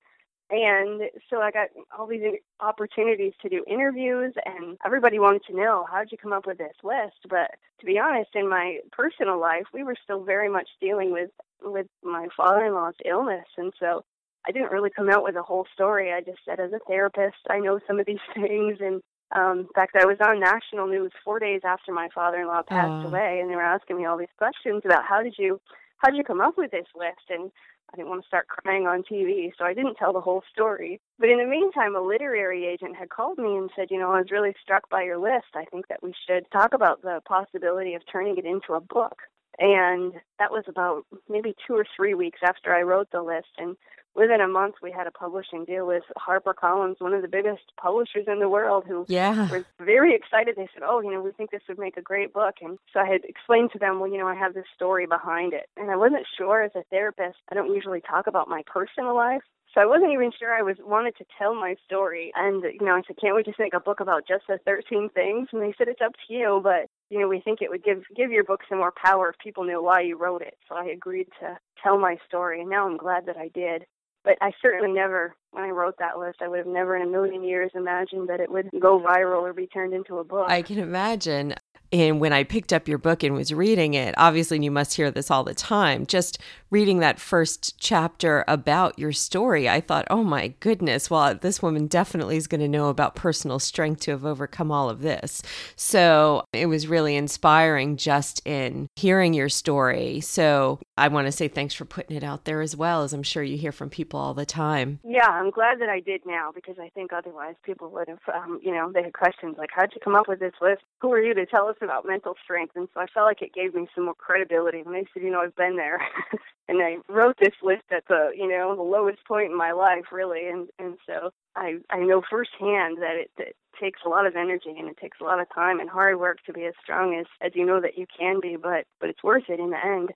And 0.49 1.03
so 1.29 1.41
I 1.41 1.51
got 1.51 1.69
all 1.97 2.07
these 2.07 2.23
opportunities 2.61 3.33
to 3.43 3.49
do 3.49 3.65
interviews, 3.67 4.33
and 4.45 4.79
everybody 4.85 5.19
wanted 5.19 5.43
to 5.49 5.57
know 5.57 5.85
how'd 5.91 6.13
you 6.13 6.19
come 6.19 6.33
up 6.33 6.47
with 6.47 6.59
this 6.59 6.77
list. 6.85 7.27
But 7.29 7.51
to 7.81 7.87
be 7.87 7.99
honest, 7.99 8.31
in 8.35 8.49
my 8.49 8.79
personal 8.93 9.41
life, 9.41 9.65
we 9.75 9.83
were 9.83 9.97
still 10.03 10.23
very 10.23 10.49
much 10.49 10.69
dealing 10.81 11.13
with 11.13 11.31
with 11.63 11.89
my 12.05 12.29
father-in-law's 12.37 12.95
illness, 13.05 13.47
and 13.57 13.73
so 13.81 14.05
I 14.47 14.53
didn't 14.53 14.71
really 14.71 14.91
come 14.91 15.11
out 15.11 15.25
with 15.25 15.35
a 15.35 15.43
whole 15.43 15.67
story. 15.75 16.13
I 16.13 16.21
just 16.21 16.39
said, 16.45 16.61
as 16.61 16.73
a 16.73 16.79
therapist, 16.87 17.39
I 17.51 17.59
know 17.59 17.81
some 17.87 17.99
of 17.99 18.07
these 18.07 18.23
things, 18.35 18.79
and 18.81 19.03
um, 19.35 19.61
in 19.61 19.69
fact, 19.75 19.97
I 19.97 20.05
was 20.05 20.19
on 20.25 20.39
national 20.39 20.87
news 20.87 21.11
four 21.25 21.41
days 21.41 21.63
after 21.65 21.93
my 21.93 22.09
father-in-law 22.15 22.63
passed 22.69 23.05
uh. 23.05 23.09
away, 23.09 23.41
and 23.41 23.51
they 23.51 23.57
were 23.57 23.63
asking 23.63 23.97
me 23.97 24.05
all 24.05 24.17
these 24.17 24.29
questions 24.39 24.83
about 24.85 25.05
how 25.05 25.23
did 25.23 25.35
you 25.39 25.61
how 25.99 26.11
did 26.11 26.19
you 26.19 26.25
come 26.25 26.41
up 26.41 26.59
with 26.59 26.71
this 26.71 26.87
list 26.95 27.25
and 27.31 27.51
I 27.93 27.97
didn't 27.97 28.09
want 28.09 28.23
to 28.23 28.27
start 28.29 28.49
crying 28.49 28.87
on 28.87 29.03
TV, 29.03 29.53
so 29.57 29.65
I 29.65 29.75
didn't 29.75 29.95
tell 29.95 30.13
the 30.13 30.21
whole 30.21 30.43
story. 30.53 31.01
But 31.19 31.29
in 31.29 31.39
the 31.39 31.47
meantime, 31.47 31.95
a 31.95 32.01
literary 32.01 32.67
agent 32.67 32.97
had 32.97 33.11
called 33.11 33.39
me 33.39 33.57
and 33.57 33.71
said, 33.77 33.89
You 33.91 33.99
know, 33.99 34.13
I 34.13 34.21
was 34.21 34.31
really 34.31 34.55
struck 34.61 34.89
by 34.91 35.03
your 35.03 35.19
list. 35.19 35.55
I 35.55 35.65
think 35.67 35.89
that 35.89 36.03
we 36.03 36.13
should 36.27 36.51
talk 36.53 36.75
about 36.75 37.03
the 37.03 37.21
possibility 37.27 37.95
of 37.95 38.03
turning 38.11 38.37
it 38.39 38.45
into 38.45 38.75
a 38.75 38.81
book. 38.81 39.19
And 39.59 40.13
that 40.39 40.51
was 40.51 40.65
about 40.69 41.05
maybe 41.29 41.55
two 41.67 41.75
or 41.75 41.87
three 41.97 42.15
weeks 42.15 42.41
after 42.43 42.75
I 42.75 42.83
wrote 42.83 43.09
the 43.11 43.23
list. 43.23 43.49
And 43.57 43.77
within 44.17 44.41
a 44.41 44.49
month, 44.49 44.77
we 44.83 44.91
had 44.91 45.07
a 45.07 45.11
publishing 45.11 45.65
deal 45.65 45.87
with 45.87 46.03
HarperCollins, 46.17 47.01
one 47.01 47.13
of 47.13 47.23
the 47.23 47.29
biggest 47.29 47.63
publishers 47.81 48.25
in 48.27 48.41
the 48.41 48.49
world, 48.49 48.85
who 48.87 49.05
yeah. 49.09 49.51
was 49.51 49.65
very 49.79 50.15
excited. 50.15 50.57
They 50.57 50.69
said, 50.73 50.83
"Oh, 50.85 51.01
you 51.01 51.13
know, 51.13 51.21
we 51.21 51.33
think 51.33 51.51
this 51.51 51.63
would 51.69 51.79
make 51.79 51.97
a 51.97 52.03
great 52.03 52.33
book." 52.33 52.57
And 52.61 52.79
so 52.93 53.01
I 53.01 53.07
had 53.07 53.25
explained 53.25 53.73
to 53.73 53.79
them, 53.79 54.01
"Well, 54.01 54.11
you 54.11 54.19
know, 54.19 54.27
I 54.29 54.35
have 54.35 54.55
this 54.55 54.67
story 54.75 55.07
behind 55.07 55.53
it." 55.53 55.69
And 55.77 55.91
I 55.91 55.97
wasn't 55.97 56.27
sure 56.37 56.63
as 56.63 56.75
a 56.75 56.85
therapist. 56.91 57.39
I 57.51 57.55
don't 57.55 57.75
usually 57.75 58.01
talk 58.01 58.27
about 58.27 58.49
my 58.49 58.63
personal 58.67 59.15
life, 59.15 59.43
so 59.77 59.83
I 59.83 59.87
wasn't 59.87 60.13
even 60.13 60.33
sure 60.33 60.55
I 60.55 60.63
was 60.63 60.77
wanted 60.81 61.17
to 61.17 61.27
tell 61.39 61.55
my 61.55 61.77
story. 61.85 62.33
And 62.35 62.63
you 62.65 62.87
know, 62.87 62.95
I 62.95 63.03
said, 63.07 63.19
"Can't 63.21 63.37
we 63.37 63.43
just 63.43 63.59
make 63.59 63.75
a 63.75 63.81
book 63.81 64.01
about 64.01 64.27
just 64.27 64.47
the 64.47 64.59
13 64.65 65.11
things?" 65.11 65.49
And 65.53 65.61
they 65.61 65.75
said, 65.77 65.89
"It's 65.89 66.01
up 66.01 66.13
to 66.13 66.33
you, 66.33 66.61
but 66.63 66.89
you 67.11 67.21
know, 67.21 67.29
we 67.29 67.41
think 67.41 67.61
it 67.61 67.71
would 67.71 67.85
give 67.85 68.03
give 68.15 68.33
your 68.33 68.45
book 68.45 68.63
some 68.69 68.79
more 68.79 68.93
power 68.93 69.29
if 69.29 69.39
people 69.39 69.65
knew 69.65 69.83
why 69.83 70.01
you 70.01 70.17
wrote 70.17 70.43
it." 70.43 70.57
So 70.69 70.75
I 70.75 70.87
agreed 70.87 71.29
to 71.41 71.59
tell 71.83 71.99
my 71.99 72.17
story, 72.27 72.61
and 72.63 72.71
now 72.71 72.87
I'm 72.87 72.97
glad 72.97 73.27
that 73.27 73.37
I 73.37 73.49
did. 73.49 73.87
But 74.27 74.39
I 74.41 74.51
certainly 74.61 74.93
never, 74.93 75.37
when 75.53 75.63
I 75.63 75.69
wrote 75.69 75.99
that 76.01 76.19
list, 76.19 76.39
I 76.43 76.49
would 76.49 76.59
have 76.59 76.67
never 76.67 76.97
in 76.97 77.03
a 77.03 77.07
million 77.07 77.45
years 77.45 77.71
imagined 77.77 78.29
that 78.29 78.41
it 78.41 78.51
would 78.51 78.69
go 78.81 78.99
viral 78.99 79.43
or 79.43 79.53
be 79.53 79.69
turned 79.69 79.95
into 79.95 80.19
a 80.19 80.25
book. 80.25 80.47
I 80.51 80.63
can 80.63 80.81
imagine. 80.81 81.55
And 81.93 82.21
when 82.21 82.33
I 82.33 82.45
picked 82.45 82.73
up 82.73 82.89
your 82.89 82.99
book 82.99 83.23
and 83.23 83.35
was 83.35 83.53
reading 83.53 83.95
it, 83.95 84.15
obviously 84.19 84.63
you 84.63 84.71
must 84.71 84.95
hear 84.95 85.11
this 85.11 85.31
all 85.31 85.45
the 85.45 85.55
time. 85.55 86.07
Just 86.07 86.39
reading 86.71 86.99
that 86.99 87.21
first 87.21 87.79
chapter 87.79 88.45
about 88.49 88.99
your 88.99 89.13
story, 89.13 89.69
I 89.69 89.81
thought, 89.81 90.07
oh 90.11 90.25
my 90.25 90.49
goodness, 90.61 91.09
well, 91.09 91.35
this 91.35 91.63
woman 91.63 91.87
definitely 91.87 92.37
is 92.37 92.49
going 92.49 92.61
to 92.61 92.69
know 92.69 92.89
about 92.89 93.15
personal 93.15 93.59
strength 93.59 94.01
to 94.03 94.11
have 94.11 94.25
overcome 94.25 94.73
all 94.73 94.91
of 94.91 95.01
this. 95.01 95.43
So 95.77 96.45
it 96.53 96.67
was 96.67 96.89
really 96.89 97.15
inspiring 97.15 97.97
just 97.97 98.45
in 98.45 98.89
hearing 98.97 99.33
your 99.33 99.49
story. 99.49 100.21
So 100.21 100.81
I 100.99 101.09
want 101.09 101.27
to 101.27 101.33
say 101.33 101.47
thanks 101.47 101.75
for 101.75 101.85
putting 101.85 102.17
it 102.17 102.25
out 102.25 102.45
there 102.45 102.61
as 102.61 102.77
well, 102.77 103.05
as 103.05 103.13
I'm 103.13 103.23
sure 103.23 103.43
you 103.43 103.57
hear 103.57 103.73
from 103.73 103.91
people 103.91 104.19
all 104.19 104.35
the 104.35 104.47
time. 104.47 104.99
Yeah, 105.05 105.29
I'm 105.29 105.51
glad 105.51 105.81
that 105.81 105.89
I 105.89 106.01
did 106.01 106.23
now 106.27 106.51
because 106.53 106.77
I 106.81 106.89
think 106.91 107.13
otherwise 107.13 107.55
people 107.63 107.91
would 107.91 108.09
have, 108.09 108.19
um, 108.35 108.61
you 108.63 108.73
know, 108.73 108.91
they 108.93 109.05
had 109.05 109.13
questions 109.13 109.57
like, 109.57 109.71
how'd 109.73 109.93
you 109.95 110.01
come 110.03 110.17
up 110.17 110.27
with 110.27 110.41
this 110.41 110.55
list? 110.61 110.83
Who 111.01 111.13
are 111.13 111.23
you 111.23 111.35
to 111.35 111.47
tell 111.47 111.69
us 111.69 111.77
about 111.87 112.07
mental 112.07 112.35
strength, 112.43 112.77
and 112.77 112.89
so 112.93 113.01
I 113.01 113.07
felt 113.07 113.27
like 113.27 113.43
it 113.43 113.55
gave 113.55 113.75
me 113.75 113.89
some 113.95 114.05
more 114.05 114.15
credibility. 114.15 114.81
And 114.81 114.95
they 114.95 115.07
said, 115.13 115.23
you 115.23 115.31
know, 115.31 115.41
I've 115.41 115.57
been 115.57 115.77
there, 115.77 116.01
and 116.69 116.83
I 116.83 116.99
wrote 117.09 117.37
this 117.41 117.55
list 117.63 117.85
at 117.91 118.05
the, 118.09 118.31
you 118.37 118.49
know, 118.49 118.77
the 118.77 118.83
lowest 118.83 119.25
point 119.27 119.51
in 119.51 119.57
my 119.57 119.73
life, 119.73 120.07
really, 120.13 120.47
and 120.49 120.69
and 120.79 120.97
so 121.07 121.31
I 121.55 121.79
I 121.91 122.01
know 122.01 122.23
firsthand 122.29 122.99
that 122.99 123.25
it, 123.39 123.57
takes 123.81 124.01
a 124.07 124.09
lot 124.09 124.27
of 124.27 124.37
energy 124.37 124.75
and 124.79 124.89
it 124.89 124.97
takes 124.97 125.19
a 125.21 125.25
lot 125.25 125.39
of 125.39 125.47
time 125.55 125.81
and 125.81 125.91
hard 125.91 126.19
work 126.19 126.39
to 126.47 126.53
be 126.53 126.65
as 126.65 126.75
strong 126.83 127.15
as 127.15 127.27
as 127.43 127.53
you 127.55 127.65
know 127.65 127.81
that 127.81 127.99
you 127.99 128.07
can 128.19 128.41
be, 128.41 128.57
but 128.57 128.87
but 129.01 129.09
it's 129.09 129.23
worth 129.23 129.45
it 129.49 129.61
in 129.61 129.71
the 129.71 129.85
end. 129.85 130.11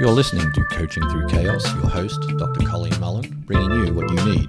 You're 0.00 0.12
listening 0.12 0.50
to 0.52 0.64
Coaching 0.64 1.06
Through 1.10 1.26
Chaos, 1.28 1.62
your 1.74 1.86
host, 1.86 2.22
Dr. 2.38 2.66
Colleen 2.66 2.98
Mullen, 3.00 3.44
bringing 3.44 3.70
you 3.70 3.92
what 3.92 4.10
you 4.10 4.32
need 4.32 4.48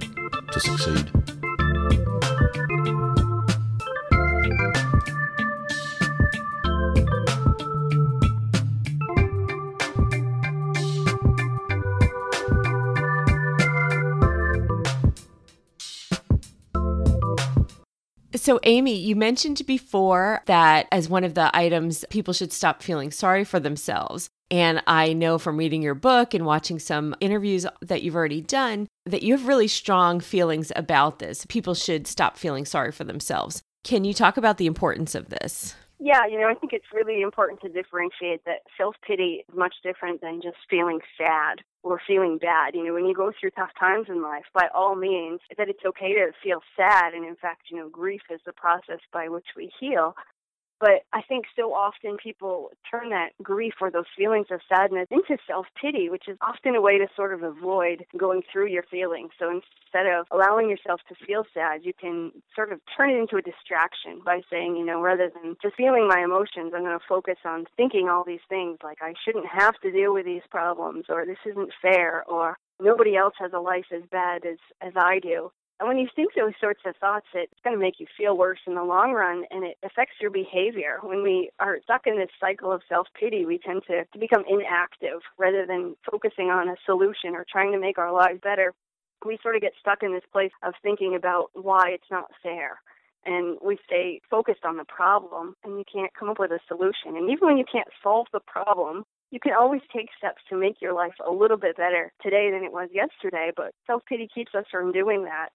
to 0.50 0.58
succeed. 0.58 1.12
So, 18.34 18.58
Amy, 18.62 18.96
you 18.96 19.14
mentioned 19.14 19.66
before 19.66 20.42
that 20.46 20.88
as 20.90 21.10
one 21.10 21.24
of 21.24 21.34
the 21.34 21.54
items, 21.54 22.06
people 22.08 22.32
should 22.32 22.54
stop 22.54 22.82
feeling 22.82 23.10
sorry 23.10 23.44
for 23.44 23.60
themselves. 23.60 24.30
And 24.52 24.82
I 24.86 25.14
know 25.14 25.38
from 25.38 25.56
reading 25.56 25.80
your 25.80 25.94
book 25.94 26.34
and 26.34 26.44
watching 26.44 26.78
some 26.78 27.16
interviews 27.20 27.64
that 27.80 28.02
you've 28.02 28.14
already 28.14 28.42
done 28.42 28.86
that 29.06 29.22
you 29.22 29.32
have 29.32 29.48
really 29.48 29.66
strong 29.66 30.20
feelings 30.20 30.70
about 30.76 31.20
this. 31.20 31.46
People 31.46 31.72
should 31.72 32.06
stop 32.06 32.36
feeling 32.36 32.66
sorry 32.66 32.92
for 32.92 33.04
themselves. 33.04 33.62
Can 33.82 34.04
you 34.04 34.12
talk 34.12 34.36
about 34.36 34.58
the 34.58 34.66
importance 34.66 35.14
of 35.14 35.30
this? 35.30 35.74
Yeah, 35.98 36.26
you 36.30 36.38
know, 36.38 36.48
I 36.48 36.54
think 36.54 36.74
it's 36.74 36.92
really 36.92 37.22
important 37.22 37.62
to 37.62 37.68
differentiate 37.70 38.44
that 38.44 38.60
self 38.76 38.96
pity 39.06 39.44
is 39.48 39.56
much 39.56 39.76
different 39.82 40.20
than 40.20 40.42
just 40.42 40.56
feeling 40.68 40.98
sad 41.16 41.62
or 41.82 41.98
feeling 42.06 42.36
bad. 42.38 42.74
You 42.74 42.84
know, 42.84 42.92
when 42.92 43.06
you 43.06 43.14
go 43.14 43.32
through 43.40 43.50
tough 43.50 43.70
times 43.80 44.06
in 44.08 44.20
life, 44.20 44.44
by 44.52 44.66
all 44.74 44.96
means, 44.96 45.40
that 45.56 45.68
it's 45.68 45.84
okay 45.86 46.12
to 46.12 46.32
feel 46.42 46.60
sad. 46.76 47.14
And 47.14 47.24
in 47.24 47.36
fact, 47.36 47.70
you 47.70 47.78
know, 47.78 47.88
grief 47.88 48.22
is 48.30 48.40
the 48.44 48.52
process 48.52 48.98
by 49.12 49.28
which 49.28 49.46
we 49.56 49.70
heal. 49.80 50.14
But 50.82 51.06
I 51.12 51.22
think 51.22 51.44
so 51.54 51.72
often 51.72 52.16
people 52.16 52.72
turn 52.90 53.10
that 53.10 53.30
grief 53.40 53.74
or 53.80 53.88
those 53.88 54.10
feelings 54.18 54.48
of 54.50 54.60
sadness 54.68 55.06
into 55.12 55.40
self 55.46 55.66
pity, 55.80 56.10
which 56.10 56.26
is 56.26 56.36
often 56.42 56.74
a 56.74 56.80
way 56.80 56.98
to 56.98 57.06
sort 57.14 57.32
of 57.32 57.44
avoid 57.44 58.04
going 58.18 58.42
through 58.52 58.66
your 58.66 58.82
feelings. 58.90 59.30
So 59.38 59.48
instead 59.48 60.06
of 60.12 60.26
allowing 60.32 60.68
yourself 60.68 61.00
to 61.08 61.14
feel 61.24 61.44
sad, 61.54 61.84
you 61.84 61.92
can 61.94 62.32
sort 62.56 62.72
of 62.72 62.80
turn 62.96 63.10
it 63.10 63.20
into 63.20 63.36
a 63.36 63.42
distraction 63.42 64.22
by 64.26 64.40
saying, 64.50 64.74
you 64.74 64.84
know, 64.84 65.00
rather 65.00 65.30
than 65.30 65.54
just 65.62 65.76
feeling 65.76 66.08
my 66.08 66.24
emotions, 66.24 66.72
I'm 66.74 66.82
going 66.82 66.98
to 66.98 67.04
focus 67.08 67.38
on 67.44 67.66
thinking 67.76 68.08
all 68.08 68.24
these 68.24 68.44
things 68.48 68.78
like 68.82 68.98
I 69.02 69.14
shouldn't 69.24 69.46
have 69.46 69.78
to 69.82 69.92
deal 69.92 70.12
with 70.12 70.26
these 70.26 70.42
problems 70.50 71.04
or 71.08 71.24
this 71.24 71.38
isn't 71.46 71.70
fair 71.80 72.24
or 72.26 72.58
nobody 72.80 73.14
else 73.14 73.34
has 73.38 73.52
a 73.54 73.60
life 73.60 73.86
as 73.94 74.02
bad 74.10 74.44
as 74.44 74.58
as 74.80 74.94
I 74.96 75.20
do. 75.20 75.52
And 75.82 75.88
when 75.88 75.98
you 75.98 76.06
think 76.14 76.34
those 76.36 76.52
sorts 76.60 76.82
of 76.86 76.94
thoughts, 77.00 77.26
it's 77.34 77.58
going 77.64 77.74
to 77.74 77.82
make 77.82 77.98
you 77.98 78.06
feel 78.16 78.36
worse 78.36 78.60
in 78.68 78.76
the 78.76 78.84
long 78.84 79.10
run 79.10 79.42
and 79.50 79.64
it 79.64 79.78
affects 79.82 80.14
your 80.20 80.30
behavior. 80.30 80.98
When 81.02 81.24
we 81.24 81.50
are 81.58 81.80
stuck 81.82 82.06
in 82.06 82.16
this 82.16 82.30
cycle 82.38 82.70
of 82.70 82.82
self 82.88 83.08
pity, 83.18 83.44
we 83.46 83.58
tend 83.58 83.82
to, 83.88 84.04
to 84.04 84.18
become 84.20 84.44
inactive 84.48 85.22
rather 85.38 85.66
than 85.66 85.96
focusing 86.08 86.50
on 86.50 86.68
a 86.68 86.76
solution 86.86 87.34
or 87.34 87.44
trying 87.50 87.72
to 87.72 87.80
make 87.80 87.98
our 87.98 88.12
lives 88.12 88.38
better. 88.44 88.72
We 89.26 89.40
sort 89.42 89.56
of 89.56 89.60
get 89.60 89.72
stuck 89.80 90.04
in 90.04 90.12
this 90.12 90.22
place 90.32 90.52
of 90.62 90.74
thinking 90.84 91.16
about 91.16 91.50
why 91.54 91.88
it's 91.88 92.10
not 92.12 92.30
fair. 92.44 92.80
And 93.26 93.58
we 93.60 93.76
stay 93.84 94.20
focused 94.30 94.64
on 94.64 94.76
the 94.76 94.84
problem 94.84 95.56
and 95.64 95.78
you 95.78 95.84
can't 95.92 96.14
come 96.14 96.28
up 96.28 96.38
with 96.38 96.52
a 96.52 96.60
solution. 96.68 97.16
And 97.16 97.28
even 97.28 97.48
when 97.48 97.58
you 97.58 97.64
can't 97.70 97.88
solve 98.04 98.28
the 98.32 98.40
problem, 98.46 99.02
you 99.32 99.40
can 99.40 99.52
always 99.52 99.80
take 99.92 100.10
steps 100.16 100.42
to 100.48 100.56
make 100.56 100.80
your 100.80 100.92
life 100.92 101.14
a 101.26 101.32
little 101.32 101.56
bit 101.56 101.76
better 101.76 102.12
today 102.22 102.52
than 102.52 102.62
it 102.62 102.72
was 102.72 102.88
yesterday, 102.92 103.50
but 103.56 103.74
self 103.84 104.04
pity 104.08 104.28
keeps 104.32 104.54
us 104.54 104.66
from 104.70 104.92
doing 104.92 105.24
that 105.24 105.48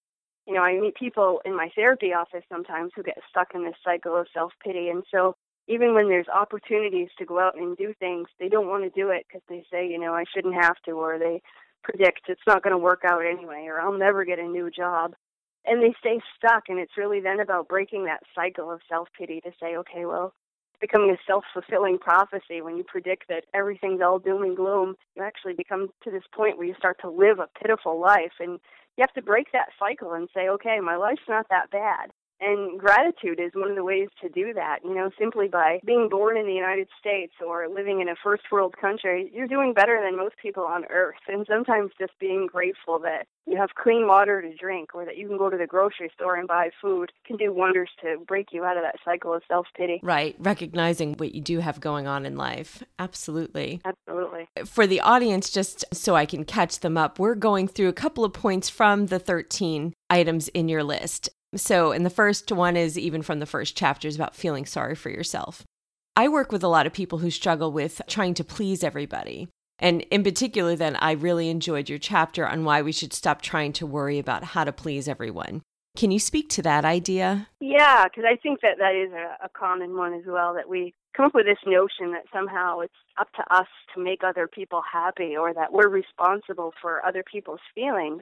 you 0.48 0.54
know, 0.54 0.62
I 0.62 0.80
meet 0.80 0.96
people 0.96 1.42
in 1.44 1.56
my 1.56 1.70
therapy 1.75 2.13
office 2.13 2.44
sometimes 2.50 2.92
who 2.96 3.04
get 3.04 3.18
stuck 3.30 3.50
in 3.54 3.66
this 3.66 3.75
cycle 3.84 4.16
of 4.16 4.27
self 4.34 4.54
pity. 4.63 4.88
And 4.88 5.04
so 5.13 5.36
even 5.68 5.94
when 5.94 6.08
there's 6.08 6.27
opportunities 6.34 7.10
to 7.20 7.25
go 7.25 7.39
out 7.39 7.58
and 7.58 7.75
do 7.75 7.94
things, 8.00 8.27
they 8.39 8.48
don't 8.48 8.68
want 8.68 8.84
to 8.84 8.89
do 8.89 9.10
it 9.10 9.25
because 9.27 9.42
they 9.50 9.66
say, 9.70 9.88
you 9.88 10.00
know, 10.00 10.13
I 10.13 10.24
shouldn't 10.34 10.56
have 10.56 10.77
to, 10.86 10.92
or 10.92 11.20
they 11.20 11.42
predict 11.84 12.22
it's 12.30 12.42
not 12.48 12.63
going 12.63 12.72
to 12.72 12.77
work 12.77 13.01
out 13.06 13.25
anyway, 13.25 13.66
or 13.68 13.82
I'll 13.82 13.98
never 13.98 14.24
get 14.24 14.39
a 14.39 14.48
new 14.48 14.72
job. 14.72 15.13
And 15.66 15.84
they 15.84 15.94
stay 16.00 16.22
stuck. 16.38 16.63
And 16.70 16.80
it's 16.80 16.98
really 16.98 17.20
then 17.20 17.42
about 17.42 17.68
breaking 17.68 18.06
that 18.06 18.24
cycle 18.34 18.72
of 18.72 18.80
self 18.88 19.10
pity 19.18 19.42
to 19.42 19.51
say, 19.62 19.75
okay, 19.75 20.06
well, 20.06 20.34
becoming 20.80 21.10
a 21.10 21.18
self 21.27 21.44
fulfilling 21.54 21.98
prophecy 21.98 22.62
when 22.62 22.77
you 22.77 22.86
predict 22.86 23.27
that 23.27 23.44
everything's 23.54 24.00
all 24.01 24.18
doom 24.20 24.44
and 24.44 24.56
gloom. 24.56 24.96
You 25.18 25.24
actually 25.24 25.56
become 25.56 25.89
to 26.06 26.12
this 26.12 26.24
point 26.34 26.58
where 26.58 26.68
you 26.68 26.75
start 26.77 27.00
to 27.01 27.10
live 27.10 27.39
a 27.39 27.50
pitiful 27.62 28.00
life 28.00 28.39
and 28.39 28.60
you 28.98 29.04
have 29.04 29.13
to 29.13 29.22
break 29.22 29.51
that 29.54 29.70
cycle 29.80 30.13
and 30.13 30.27
say, 30.34 30.50
okay, 30.50 30.80
my 30.82 30.96
life's 30.96 31.22
not 31.30 31.48
that 31.50 31.70
bad. 31.72 32.12
And 32.39 32.79
gratitude 32.79 33.39
is 33.39 33.51
one 33.56 33.70
of 33.70 33.75
the 33.75 33.84
ways 33.84 34.10
to 34.22 34.29
do 34.29 34.53
that. 34.53 34.79
You 34.84 34.94
know, 34.94 35.10
simply 35.17 35.48
by 35.48 35.79
being 35.86 36.08
born 36.10 36.38
in 36.38 36.46
the 36.46 36.53
United 36.53 36.88
States 37.00 37.34
or 37.46 37.67
living 37.67 38.01
in 38.01 38.10
a 38.10 38.15
first 38.24 38.44
world 38.51 38.75
country, 38.79 39.32
you're 39.34 39.48
doing 39.48 39.74
better 39.74 40.00
than 40.03 40.17
most 40.17 40.36
people 40.41 40.63
on 40.63 40.86
earth. 40.89 41.15
And 41.27 41.46
sometimes 41.50 41.91
just 42.00 42.13
being 42.20 42.48
grateful 42.48 43.00
that 43.00 43.27
you 43.46 43.58
have 43.58 43.70
clean 43.75 44.08
water 44.08 44.41
to 44.41 44.56
drink 44.56 44.94
or 44.94 45.06
that 45.06 45.17
you 45.17 45.27
can 45.27 45.38
go 45.38 45.50
to 45.50 45.58
the 45.58 45.65
grocery 45.65 46.12
store 46.13 46.36
and 46.36 46.48
buy 46.48 46.70
food 46.82 47.12
can 47.25 47.38
do 47.38 47.53
wonders 47.53 47.90
to 48.01 48.18
break 48.27 48.48
you 48.51 48.64
out 48.64 48.77
of 48.77 48.83
that 48.83 48.98
cycle 49.03 49.33
of 49.33 49.42
self 49.48 49.68
pity. 49.75 50.00
Right. 50.03 50.35
Recognizing 50.38 51.14
what 51.14 51.33
you 51.33 51.42
do 51.42 51.59
have 51.59 51.79
going 51.79 52.07
on 52.07 52.25
in 52.25 52.35
life. 52.35 52.83
Absolutely. 53.00 53.81
Absolutely. 53.85 54.48
For 54.66 54.85
the 54.85 55.01
audience, 55.01 55.50
just 55.50 55.85
so 55.94 56.16
I 56.16 56.25
can 56.25 56.44
catch 56.44 56.79
them 56.79 56.98
up, 56.98 57.20
we're 57.20 57.35
going 57.35 57.68
through 57.68 57.88
a 57.88 57.94
couple 57.94 58.24
of 58.24 58.33
points 58.33 58.70
from 58.70 59.07
the 59.07 59.20
13 59.20 59.94
items 60.09 60.48
in 60.50 60.70
your 60.70 60.83
list. 60.83 61.29
So, 61.55 61.92
and 61.92 62.05
the 62.05 62.10
first 62.10 62.51
one 62.51 62.75
is 62.75 62.98
even 62.98 63.22
from 63.22 63.40
the 63.40 63.46
first 63.46 63.75
chapter 63.75 64.07
is 64.07 64.16
about 64.16 64.36
feeling 64.36 64.66
sorry 64.66 64.96
for 64.96 65.10
yourself. 65.10 65.64
I 66.16 66.27
work 66.27 66.51
with 66.51 66.64
a 66.64 66.68
lot 66.68 66.88
of 66.88 66.94
people 66.94 67.20
who 67.20 67.29
struggle 67.29 67.72
with 67.72 68.01
trying 68.07 68.33
to 68.36 68.44
please 68.44 68.83
everybody. 68.83 69.48
And 69.79 70.01
in 70.03 70.24
particular, 70.24 70.75
then, 70.75 70.96
I 70.96 71.12
really 71.12 71.50
enjoyed 71.50 71.90
your 71.90 72.00
chapter 72.00 72.48
on 72.48 72.66
why 72.66 72.81
we 72.81 72.92
should 72.92 73.14
stop 73.14 73.42
trying 73.42 73.74
to 73.74 73.86
worry 73.86 74.18
about 74.18 74.44
how 74.44 74.64
to 74.64 74.72
please 74.72 75.07
everyone. 75.07 75.62
Can 75.96 76.12
you 76.12 76.20
speak 76.20 76.50
to 76.50 76.62
that 76.64 76.86
idea? 76.86 77.48
Yeah, 77.60 78.05
because 78.05 78.24
I 78.27 78.36
think 78.36 78.62
that 78.62 78.77
that 78.79 78.96
is 78.96 79.12
a, 79.14 79.46
a 79.46 79.50
common 79.50 79.96
one 79.96 80.14
as 80.14 80.24
well, 80.25 80.53
that 80.55 80.68
we 80.68 80.94
come 81.16 81.27
up 81.27 81.36
with 81.36 81.46
this 81.46 81.57
notion 81.66 82.12
that 82.12 82.25
somehow 82.33 82.79
it's 82.79 82.94
up 83.20 83.31
to 83.33 83.55
us 83.55 83.68
to 83.94 84.03
make 84.03 84.24
other 84.24 84.48
people 84.48 84.81
happy 84.92 85.36
or 85.38 85.53
that 85.53 85.72
we're 85.72 85.90
responsible 85.90 86.74
for 86.81 87.05
other 87.05 87.24
people's 87.24 87.60
feelings 87.74 88.22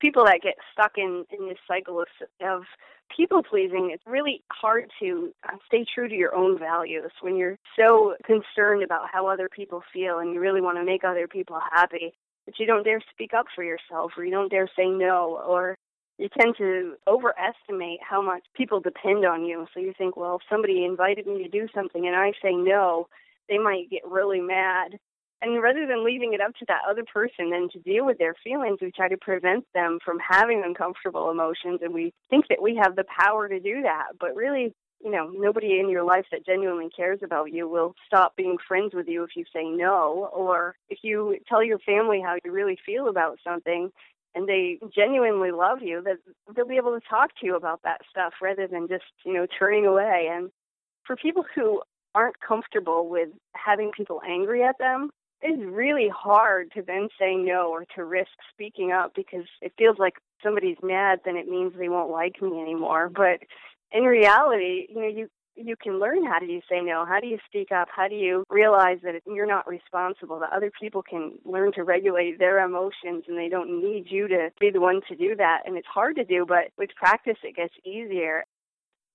people 0.00 0.24
that 0.24 0.40
get 0.42 0.54
stuck 0.72 0.92
in 0.96 1.24
in 1.30 1.48
this 1.48 1.58
cycle 1.66 2.00
of 2.00 2.08
of 2.40 2.62
people 3.14 3.42
pleasing 3.42 3.90
it's 3.92 4.06
really 4.06 4.42
hard 4.50 4.90
to 5.00 5.32
uh, 5.48 5.56
stay 5.66 5.84
true 5.94 6.08
to 6.08 6.14
your 6.14 6.34
own 6.34 6.58
values 6.58 7.10
when 7.20 7.36
you're 7.36 7.58
so 7.78 8.14
concerned 8.24 8.82
about 8.82 9.08
how 9.12 9.26
other 9.26 9.48
people 9.48 9.82
feel 9.92 10.18
and 10.18 10.32
you 10.32 10.40
really 10.40 10.60
want 10.60 10.78
to 10.78 10.84
make 10.84 11.04
other 11.04 11.28
people 11.28 11.58
happy 11.72 12.14
but 12.46 12.58
you 12.58 12.66
don't 12.66 12.84
dare 12.84 13.00
speak 13.12 13.32
up 13.34 13.46
for 13.54 13.62
yourself 13.62 14.12
or 14.16 14.24
you 14.24 14.30
don't 14.30 14.50
dare 14.50 14.68
say 14.76 14.86
no 14.86 15.42
or 15.46 15.76
you 16.18 16.28
tend 16.38 16.54
to 16.58 16.94
overestimate 17.08 17.98
how 18.08 18.22
much 18.22 18.44
people 18.54 18.80
depend 18.80 19.24
on 19.24 19.44
you. 19.44 19.66
So 19.72 19.80
you 19.80 19.92
think 19.96 20.16
well 20.16 20.36
if 20.36 20.42
somebody 20.48 20.84
invited 20.84 21.26
me 21.26 21.42
to 21.42 21.48
do 21.48 21.68
something 21.74 22.06
and 22.06 22.16
i 22.16 22.32
say 22.42 22.52
no 22.52 23.08
they 23.48 23.58
might 23.58 23.90
get 23.90 24.02
really 24.08 24.40
mad 24.40 24.98
and 25.42 25.60
rather 25.60 25.86
than 25.86 26.04
leaving 26.04 26.34
it 26.34 26.40
up 26.40 26.54
to 26.56 26.64
that 26.68 26.82
other 26.88 27.02
person 27.04 27.50
then 27.50 27.68
to 27.72 27.80
deal 27.80 28.06
with 28.06 28.18
their 28.18 28.34
feelings, 28.44 28.78
we 28.80 28.92
try 28.92 29.08
to 29.08 29.16
prevent 29.16 29.66
them 29.74 29.98
from 30.04 30.18
having 30.18 30.62
uncomfortable 30.64 31.30
emotions. 31.30 31.80
And 31.82 31.92
we 31.92 32.14
think 32.30 32.46
that 32.48 32.62
we 32.62 32.76
have 32.76 32.94
the 32.94 33.04
power 33.04 33.48
to 33.48 33.58
do 33.58 33.82
that. 33.82 34.12
But 34.20 34.36
really, 34.36 34.72
you 35.02 35.10
know, 35.10 35.32
nobody 35.34 35.80
in 35.80 35.90
your 35.90 36.04
life 36.04 36.26
that 36.30 36.46
genuinely 36.46 36.88
cares 36.94 37.18
about 37.24 37.52
you 37.52 37.68
will 37.68 37.94
stop 38.06 38.36
being 38.36 38.56
friends 38.68 38.94
with 38.94 39.08
you 39.08 39.24
if 39.24 39.30
you 39.34 39.44
say 39.52 39.64
no. 39.64 40.30
Or 40.32 40.76
if 40.88 40.98
you 41.02 41.38
tell 41.48 41.62
your 41.62 41.80
family 41.80 42.22
how 42.24 42.36
you 42.44 42.52
really 42.52 42.78
feel 42.86 43.08
about 43.08 43.38
something 43.42 43.90
and 44.36 44.48
they 44.48 44.78
genuinely 44.94 45.50
love 45.50 45.82
you, 45.82 46.02
that 46.04 46.18
they'll 46.54 46.68
be 46.68 46.76
able 46.76 46.98
to 46.98 47.06
talk 47.08 47.30
to 47.40 47.46
you 47.46 47.56
about 47.56 47.82
that 47.82 48.00
stuff 48.08 48.34
rather 48.40 48.68
than 48.68 48.86
just, 48.86 49.04
you 49.24 49.34
know, 49.34 49.46
turning 49.58 49.86
away. 49.86 50.28
And 50.32 50.50
for 51.04 51.16
people 51.16 51.44
who 51.52 51.82
aren't 52.14 52.40
comfortable 52.40 53.08
with 53.08 53.30
having 53.54 53.90
people 53.90 54.20
angry 54.24 54.62
at 54.62 54.78
them, 54.78 55.10
it's 55.42 55.62
really 55.64 56.08
hard 56.08 56.70
to 56.72 56.82
then 56.82 57.08
say 57.18 57.34
no 57.34 57.70
or 57.70 57.84
to 57.96 58.04
risk 58.04 58.30
speaking 58.52 58.92
up 58.92 59.12
because 59.14 59.44
it 59.60 59.72
feels 59.76 59.98
like 59.98 60.14
somebody's 60.42 60.76
mad, 60.82 61.20
then 61.24 61.36
it 61.36 61.48
means 61.48 61.72
they 61.76 61.88
won't 61.88 62.10
like 62.10 62.40
me 62.40 62.60
anymore. 62.60 63.08
But 63.08 63.40
in 63.90 64.04
reality, 64.04 64.86
you 64.88 65.00
know, 65.00 65.08
you 65.08 65.28
you 65.54 65.76
can 65.76 66.00
learn 66.00 66.24
how 66.24 66.38
do 66.38 66.46
you 66.46 66.60
say 66.68 66.80
no 66.80 67.04
how 67.04 67.20
do 67.20 67.26
you 67.26 67.38
speak 67.46 67.70
up 67.70 67.88
how 67.94 68.08
do 68.08 68.14
you 68.14 68.44
realize 68.48 68.98
that 69.02 69.20
you're 69.26 69.46
not 69.46 69.68
responsible 69.68 70.38
that 70.38 70.52
other 70.52 70.70
people 70.80 71.02
can 71.02 71.32
learn 71.44 71.72
to 71.72 71.84
regulate 71.84 72.38
their 72.38 72.64
emotions 72.64 73.24
and 73.28 73.36
they 73.36 73.48
don't 73.48 73.82
need 73.82 74.06
you 74.08 74.26
to 74.28 74.48
be 74.60 74.70
the 74.70 74.80
one 74.80 75.00
to 75.08 75.14
do 75.14 75.36
that 75.36 75.60
and 75.66 75.76
it's 75.76 75.86
hard 75.86 76.16
to 76.16 76.24
do 76.24 76.46
but 76.46 76.70
with 76.78 76.90
practice 76.96 77.36
it 77.42 77.56
gets 77.56 77.74
easier 77.84 78.44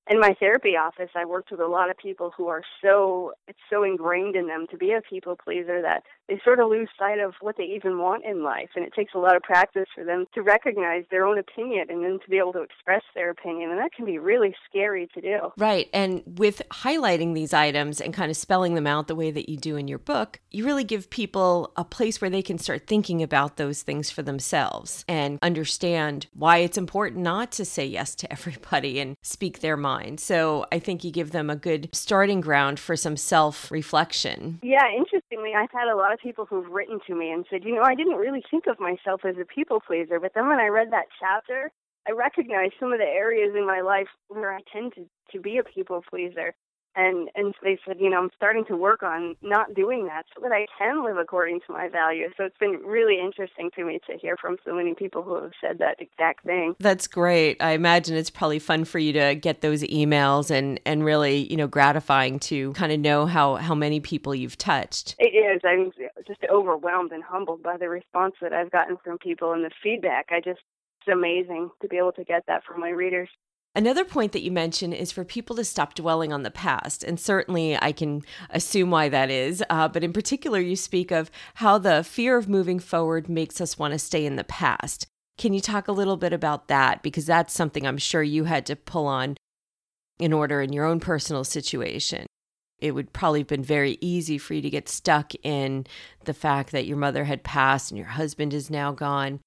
in 0.09 0.19
my 0.19 0.35
therapy 0.39 0.77
office 0.77 1.09
i 1.15 1.25
worked 1.25 1.49
with 1.49 1.59
a 1.59 1.67
lot 1.67 1.89
of 1.89 1.97
people 1.97 2.31
who 2.37 2.47
are 2.47 2.61
so 2.83 3.31
it's 3.47 3.57
so 3.69 3.83
ingrained 3.83 4.35
in 4.35 4.47
them 4.47 4.67
to 4.69 4.77
be 4.77 4.91
a 4.91 5.01
people 5.09 5.35
pleaser 5.43 5.81
that 5.81 6.03
they 6.27 6.39
sort 6.43 6.59
of 6.59 6.69
lose 6.69 6.89
sight 6.97 7.19
of 7.19 7.33
what 7.41 7.57
they 7.57 7.63
even 7.63 7.99
want 7.99 8.23
in 8.25 8.43
life 8.43 8.69
and 8.75 8.85
it 8.85 8.93
takes 8.93 9.13
a 9.13 9.17
lot 9.17 9.35
of 9.35 9.41
practice 9.43 9.87
for 9.93 10.03
them 10.03 10.25
to 10.33 10.41
recognize 10.41 11.03
their 11.11 11.25
own 11.25 11.37
opinion 11.37 11.87
and 11.89 12.03
then 12.03 12.19
to 12.23 12.29
be 12.29 12.37
able 12.37 12.53
to 12.53 12.61
express 12.61 13.03
their 13.15 13.29
opinion 13.29 13.69
and 13.69 13.79
that 13.79 13.93
can 13.93 14.05
be 14.05 14.17
really 14.17 14.55
scary 14.69 15.07
to 15.13 15.21
do 15.21 15.51
right 15.57 15.89
and 15.93 16.23
with 16.25 16.61
highlighting 16.71 17.33
these 17.33 17.53
items 17.53 18.01
and 18.01 18.13
kind 18.13 18.31
of 18.31 18.37
spelling 18.37 18.75
them 18.75 18.87
out 18.87 19.07
the 19.07 19.15
way 19.15 19.31
that 19.31 19.49
you 19.49 19.57
do 19.57 19.75
in 19.75 19.87
your 19.87 19.99
book 19.99 20.39
you 20.51 20.65
really 20.65 20.83
give 20.83 21.09
people 21.09 21.71
a 21.75 21.83
place 21.83 22.21
where 22.21 22.29
they 22.29 22.41
can 22.41 22.57
start 22.57 22.87
thinking 22.87 23.21
about 23.21 23.57
those 23.57 23.81
things 23.81 24.09
for 24.09 24.21
themselves 24.21 25.05
and 25.07 25.39
understand 25.41 26.27
why 26.33 26.57
it's 26.57 26.77
important 26.77 27.21
not 27.23 27.51
to 27.51 27.65
say 27.65 27.85
yes 27.85 28.15
to 28.15 28.31
everybody 28.37 28.99
and 28.99 29.15
speak 29.21 29.59
their 29.59 29.77
mind. 29.77 30.19
So 30.19 30.65
I 30.71 30.79
think 30.79 31.03
you 31.03 31.11
give 31.11 31.31
them 31.31 31.49
a 31.49 31.55
good 31.55 31.89
starting 31.93 32.41
ground 32.41 32.79
for 32.79 32.95
some 32.95 33.17
self 33.17 33.71
reflection. 33.71 34.59
Yeah, 34.63 34.85
interestingly, 34.95 35.53
I've 35.55 35.71
had 35.71 35.87
a 35.87 35.95
lot 35.95 36.13
of 36.13 36.16
people 36.17 36.45
who've 36.45 36.69
written 36.69 36.99
to 37.08 37.15
me 37.15 37.32
and 37.32 37.45
said, 37.49 37.63
you 37.63 37.75
know, 37.75 37.84
I 37.84 37.95
didn't 37.95 38.15
really 38.15 38.43
think 38.49 38.65
of 38.67 38.80
myself 38.80 39.21
as 39.25 39.36
a 39.41 39.45
people 39.45 39.80
pleaser, 39.80 40.19
but 40.19 40.34
then 40.36 40.47
when 40.47 40.60
I 40.60 40.67
read 40.67 40.91
that 40.91 41.06
chapter, 41.19 41.71
I 42.08 42.12
recognized 42.12 42.73
some 42.80 42.93
of 42.93 42.99
the 42.99 43.06
areas 43.06 43.53
in 43.58 43.65
my 43.65 43.82
life 43.82 44.08
where 44.27 44.53
I 44.53 44.60
tend 44.71 44.93
to, 44.95 45.06
to 45.34 45.41
be 45.41 45.58
a 45.58 45.63
people 45.63 46.03
pleaser. 46.10 46.56
And 46.97 47.29
and 47.36 47.53
they 47.63 47.79
said, 47.86 47.97
you 47.99 48.10
know, 48.10 48.17
I'm 48.17 48.31
starting 48.36 48.65
to 48.65 48.75
work 48.75 49.03
on 49.03 49.36
not 49.41 49.73
doing 49.73 50.07
that 50.07 50.25
so 50.36 50.41
that 50.41 50.51
I 50.51 50.65
can 50.77 51.05
live 51.05 51.17
according 51.17 51.62
to 51.67 51.73
my 51.73 51.88
values. 51.88 52.33
So 52.36 52.43
it's 52.43 52.57
been 52.57 52.81
really 52.83 53.19
interesting 53.19 53.69
to 53.75 53.86
me 53.86 53.99
to 54.07 54.17
hear 54.17 54.36
from 54.36 54.57
so 54.65 54.73
many 54.73 54.95
people 54.95 55.21
who 55.21 55.36
have 55.36 55.51
said 55.62 55.77
that 55.77 56.01
exact 56.01 56.43
thing. 56.43 56.75
That's 56.79 57.07
great. 57.07 57.62
I 57.62 57.71
imagine 57.71 58.17
it's 58.17 58.31
probably 58.31 58.60
fun 58.60 58.83
for 58.83 58.99
you 58.99 59.13
to 59.13 59.36
get 59.36 59.62
those 59.62 59.83
emails 59.83 60.49
and 60.49 60.79
and 60.86 61.05
really, 61.05 61.49
you 61.49 61.55
know, 61.55 61.67
gratifying 61.67 62.39
to 62.39 62.73
kind 62.73 62.91
of 62.91 62.99
know 62.99 63.27
how 63.27 63.55
how 63.55 63.75
many 63.75 63.99
people 63.99 64.33
you've 64.33 64.57
touched. 64.57 65.15
It 65.19 65.36
is. 65.36 65.62
I'm 65.63 65.91
just 66.25 66.41
overwhelmed 66.51 67.12
and 67.12 67.23
humbled 67.23 67.62
by 67.62 67.77
the 67.77 67.89
response 67.89 68.33
that 68.41 68.53
I've 68.53 68.71
gotten 68.71 68.97
from 69.03 69.19
people 69.19 69.53
and 69.53 69.63
the 69.63 69.71
feedback. 69.83 70.27
I 70.31 70.41
just 70.41 70.62
it's 71.01 71.13
amazing 71.13 71.69
to 71.81 71.88
be 71.88 71.97
able 71.97 72.12
to 72.13 72.23
get 72.23 72.43
that 72.47 72.63
from 72.63 72.81
my 72.81 72.89
readers. 72.89 73.29
Another 73.75 74.03
point 74.03 74.32
that 74.32 74.41
you 74.41 74.51
mentioned 74.51 74.95
is 74.95 75.12
for 75.12 75.23
people 75.23 75.56
to 75.56 75.63
stop 75.63 75.93
dwelling 75.93 76.34
on 76.34 76.41
the 76.41 76.49
past. 76.49 77.03
And 77.03 77.19
certainly 77.19 77.77
I 77.80 77.91
can 77.91 78.23
assume 78.49 78.89
why 78.89 79.08
that 79.10 79.30
is. 79.30 79.63
Uh, 79.69 79.88
but 79.88 80.03
in 80.03 80.13
particular, 80.13 80.60
you 80.60 80.75
speak 80.75 81.12
of 81.12 81.30
how 81.56 81.77
the 81.77 82.03
fear 82.03 82.38
of 82.38 82.49
moving 82.49 82.80
forward 82.80 83.30
makes 83.30 83.62
us 83.62 83.77
want 83.77 83.91
to 83.91 83.99
stay 83.99 84.25
in 84.25 84.36
the 84.36 84.43
past. 84.43 85.06
Can 85.38 85.53
you 85.53 85.62
talk 85.62 85.88
a 85.88 85.91
little 85.91 86.17
bit 86.17 86.34
about 86.34 86.67
that? 86.69 87.03
Because 87.03 87.27
that's 87.27 87.53
something 87.53 87.86
I'm 87.86 87.99
sure 87.99 88.23
you 88.23 88.45
had 88.45 88.65
to 88.65 88.75
pull 88.75 89.06
on 89.06 89.38
in 90.17 90.34
order 90.34 90.62
in 90.62 90.73
your 90.73 90.86
own 90.86 90.99
personal 90.99 91.43
situation. 91.43 92.25
It 92.80 92.91
would 92.91 93.13
probably 93.13 93.41
have 93.41 93.47
been 93.47 93.63
very 93.63 93.97
easy 94.01 94.38
for 94.38 94.56
you 94.56 94.62
to 94.62 94.69
get 94.69 94.89
stuck 94.89 95.34
in 95.43 95.86
the 96.25 96.34
fact 96.34 96.71
that 96.71 96.86
your 96.86 96.97
mother 96.97 97.25
had 97.25 97.43
passed 97.43 97.91
and 97.91 97.97
your 97.97 98.08
husband 98.08 98.53
is 98.53 98.69
now 98.69 98.91
gone 98.91 99.39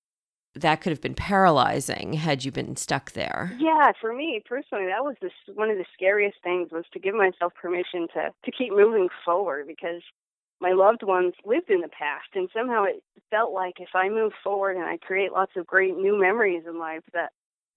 that 0.61 0.81
could 0.81 0.91
have 0.91 1.01
been 1.01 1.15
paralyzing 1.15 2.15
had 2.15 2.45
you 2.45 2.53
been 2.53 2.77
stuck 2.77 3.13
there. 3.13 3.57
Yeah, 3.59 3.93
for 4.01 4.15
me 4.15 4.43
personally, 4.45 4.87
that 4.87 5.05
was 5.05 5.17
this, 5.21 5.33
one 5.55 5.71
of 5.71 5.79
the 5.79 5.85
scariest 5.93 6.39
things 6.43 6.71
was 6.73 6.85
to 6.93 6.99
give 6.99 7.15
myself 7.15 7.53
permission 7.61 8.09
to 8.15 8.31
to 8.45 8.51
keep 8.51 8.73
moving 8.73 9.09
forward 9.25 9.67
because 9.67 10.03
my 10.61 10.73
loved 10.73 11.03
ones 11.03 11.35
lived 11.45 11.71
in 11.71 11.81
the 11.81 11.89
past 11.89 12.29
and 12.35 12.49
somehow 12.55 12.85
it 12.85 13.03
felt 13.31 13.53
like 13.53 13.81
if 13.81 13.91
I 13.95 14.09
move 14.09 14.33
forward 14.45 14.77
and 14.77 14.85
I 14.85 14.99
create 14.99 15.33
lots 15.33 15.53
of 15.57 15.67
great 15.67 15.97
new 15.97 16.21
memories 16.21 16.65
in 16.67 16.79
life 16.79 17.03
that 17.15 17.31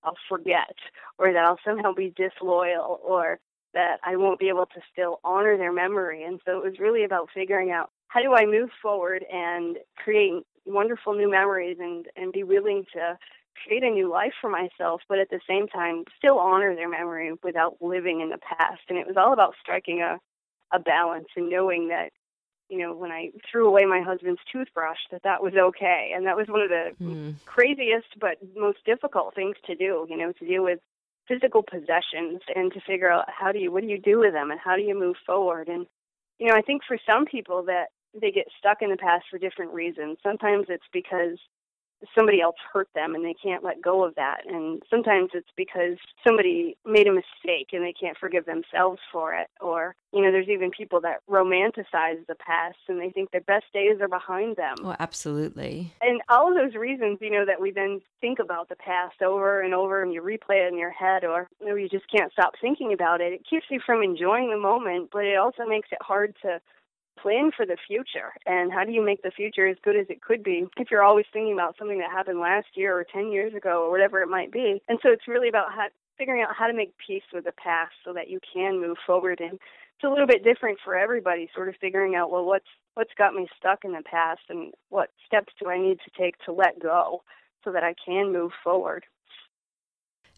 I'll 0.04 0.18
forget 0.28 0.76
or 1.18 1.32
that 1.32 1.46
I'll 1.46 1.60
somehow 1.64 1.94
be 1.94 2.14
disloyal 2.16 3.00
or 3.04 3.40
that 3.74 4.00
I 4.04 4.18
won't 4.18 4.40
be 4.40 4.50
able 4.50 4.66
to 4.68 4.82
still 4.92 5.20
honor 5.24 5.58
their 5.58 5.72
memory. 5.72 6.24
And 6.24 6.40
so 6.46 6.58
it 6.58 6.64
was 6.64 6.80
really 6.80 7.04
about 7.04 7.30
figuring 7.34 7.72
out 7.72 7.90
how 8.08 8.22
do 8.22 8.34
I 8.34 8.46
move 8.46 8.70
forward 8.82 9.26
and 9.32 9.78
create 9.98 10.44
wonderful 10.66 11.14
new 11.14 11.30
memories 11.30 11.78
and 11.80 12.08
and 12.16 12.32
be 12.32 12.44
willing 12.44 12.86
to 12.94 13.18
create 13.64 13.84
a 13.84 13.90
new 13.90 14.10
life 14.10 14.34
for 14.42 14.50
myself, 14.50 15.02
but 15.08 15.20
at 15.20 15.30
the 15.30 15.40
same 15.48 15.68
time 15.68 16.04
still 16.18 16.40
honor 16.40 16.76
their 16.76 16.90
memory 16.90 17.32
without 17.44 17.78
living 17.82 18.22
in 18.22 18.30
the 18.30 18.38
past. 18.38 18.82
And 18.90 18.98
it 18.98 19.08
was 19.08 19.18
all 19.18 19.34
about 19.34 19.56
striking 19.62 20.02
a 20.02 20.20
a 20.72 20.80
balance 20.80 21.28
and 21.36 21.50
knowing 21.50 21.90
that 21.90 22.10
you 22.70 22.80
know 22.80 22.96
when 22.96 23.12
I 23.12 23.30
threw 23.50 23.68
away 23.68 23.86
my 23.86 24.02
husband's 24.02 24.42
toothbrush 24.52 25.00
that 25.12 25.24
that 25.24 25.44
was 25.44 25.54
okay. 25.56 26.14
And 26.16 26.26
that 26.26 26.38
was 26.38 26.48
one 26.48 26.62
of 26.62 26.70
the 26.70 26.92
mm. 27.02 27.36
craziest 27.46 28.20
but 28.20 28.38
most 28.56 28.80
difficult 28.86 29.36
things 29.36 29.56
to 29.66 29.76
do. 29.76 30.08
You 30.10 30.18
know 30.18 30.32
to 30.32 30.46
deal 30.46 30.64
with 30.64 30.80
physical 31.28 31.64
possessions 31.64 32.42
and 32.56 32.74
to 32.74 32.82
figure 32.82 33.12
out 33.12 33.26
how 33.28 33.52
do 33.52 33.60
you 33.60 33.72
what 33.72 33.82
do 33.82 33.88
you 33.88 34.00
do 34.00 34.20
with 34.20 34.34
them 34.34 34.52
and 34.52 34.60
how 34.60 34.76
do 34.76 34.82
you 34.82 34.98
move 34.98 35.16
forward 35.26 35.68
and 35.68 35.86
you 36.40 36.48
know 36.48 36.56
i 36.56 36.62
think 36.62 36.82
for 36.86 36.98
some 37.06 37.26
people 37.26 37.64
that 37.64 37.88
they 38.20 38.32
get 38.32 38.48
stuck 38.58 38.82
in 38.82 38.90
the 38.90 38.98
past 38.98 39.26
for 39.30 39.38
different 39.38 39.74
reasons. 39.74 40.18
Sometimes 40.24 40.66
it's 40.70 40.84
because 40.92 41.38
somebody 42.16 42.42
else 42.42 42.56
hurt 42.72 42.90
them 42.94 43.16
and 43.16 43.24
they 43.24 43.34
can't 43.34 43.64
let 43.64 43.82
go 43.82 44.04
of 44.04 44.16
that. 44.16 44.42
And 44.48 44.82
sometimes 44.90 45.30
it's 45.34 45.50
because 45.56 45.98
somebody 46.26 46.78
made 46.86 47.08
a 47.08 47.14
mistake 47.14 47.70
and 47.72 47.84
they 47.84 47.94
can't 47.94 48.18
forgive 48.18 48.46
themselves 48.46 49.00
for 49.12 49.34
it. 49.34 49.48
Or, 49.62 49.96
you 50.12 50.22
know, 50.22 50.32
there's 50.32 50.50
even 50.50 50.72
people 50.72 51.00
that 51.02 51.22
romanticize 51.30 52.26
the 52.28 52.36
past 52.36 52.78
and 52.88 53.00
they 53.00 53.10
think 53.10 53.32
their 53.32 53.42
best 53.42 53.66
days 53.74 54.02
are 54.02 54.08
behind 54.08 54.58
them. 54.58 54.76
Oh, 54.84 54.96
absolutely. 55.00 55.94
And 56.02 56.22
all 56.30 56.50
of 56.50 56.56
those 56.56 56.76
reasons, 56.76 57.20
you 57.22 57.32
know, 57.32 57.46
that 57.46 57.62
we 57.62 57.72
then 57.72 58.02
think 58.22 58.40
about 58.40 58.70
the 58.70 58.76
past 58.76 59.22
over 59.22 59.62
and 59.62 59.74
over 59.74 60.04
and 60.04 60.14
you 60.14 60.22
replay 60.22 60.66
it 60.66 60.72
in 60.72 60.78
your 60.78 60.92
head 60.92 61.24
or 61.24 61.48
you, 61.60 61.68
know, 61.68 61.76
you 61.76 61.90
just 61.90 62.10
can't 62.12 62.32
stop 62.32 62.54
thinking 62.60 62.94
about 62.94 63.22
it. 63.22 63.34
It 63.34 63.48
keeps 63.50 63.66
you 63.70 63.80
from 63.86 64.04
enjoying 64.04 64.50
the 64.50 64.58
moment, 64.58 65.10
but 65.12 65.26
it 65.26 65.38
also 65.38 65.66
makes 65.66 65.90
it 65.92 66.00
hard 66.02 66.36
to 66.42 66.60
plan 67.24 67.52
for 67.56 67.66
the 67.66 67.78
future 67.88 68.34
and 68.46 68.72
how 68.72 68.84
do 68.84 68.92
you 68.92 69.04
make 69.04 69.24
the 69.24 69.32
future 69.32 69.66
as 69.66 69.78
good 69.84 69.96
as 69.96 70.06
it 70.10 70.22
could 70.22 70.44
be 70.44 70.68
if 70.78 70.92
you're 70.92 71.04
always 71.04 71.26
thinking 71.32 71.54
about 71.54 71.76
something 71.80 72.00
that 72.00 72.12
happened 72.12 72.40
last 72.40 72.68
year 72.76 72.94
or 72.96 73.06
10 73.06 73.32
years 73.32 73.54
ago 73.56 73.84
or 73.86 73.90
whatever 73.90 74.22
it 74.22 74.28
might 74.28 74.52
be? 74.52 74.82
And 74.90 75.00
so 75.02 75.10
it's 75.10 75.28
really 75.28 75.48
about 75.48 75.72
how, 75.72 75.88
figuring 76.18 76.44
out 76.44 76.56
how 76.56 76.68
to 76.68 76.74
make 76.74 76.94
peace 77.08 77.24
with 77.34 77.46
the 77.46 77.54
past 77.54 77.94
so 78.04 78.14
that 78.14 78.30
you 78.30 78.40
can 78.54 78.80
move 78.80 78.98
forward. 79.08 79.40
And 79.40 79.54
it's 79.54 80.04
a 80.04 80.10
little 80.10 80.28
bit 80.28 80.44
different 80.44 80.80
for 80.84 80.98
everybody 80.98 81.50
sort 81.56 81.70
of 81.70 81.76
figuring 81.80 82.16
out 82.16 82.30
well 82.30 82.46
what's 82.46 82.68
what's 82.96 83.14
got 83.18 83.34
me 83.34 83.48
stuck 83.58 83.86
in 83.86 83.94
the 83.94 84.04
past 84.04 84.42
and 84.50 84.74
what 84.90 85.10
steps 85.26 85.54
do 85.62 85.70
i 85.70 85.80
need 85.80 85.98
to 86.00 86.22
take 86.22 86.38
to 86.40 86.52
let 86.52 86.82
go 86.82 87.24
so 87.64 87.72
that 87.72 87.84
i 87.84 87.96
can 88.06 88.34
move 88.34 88.52
forward 88.64 89.06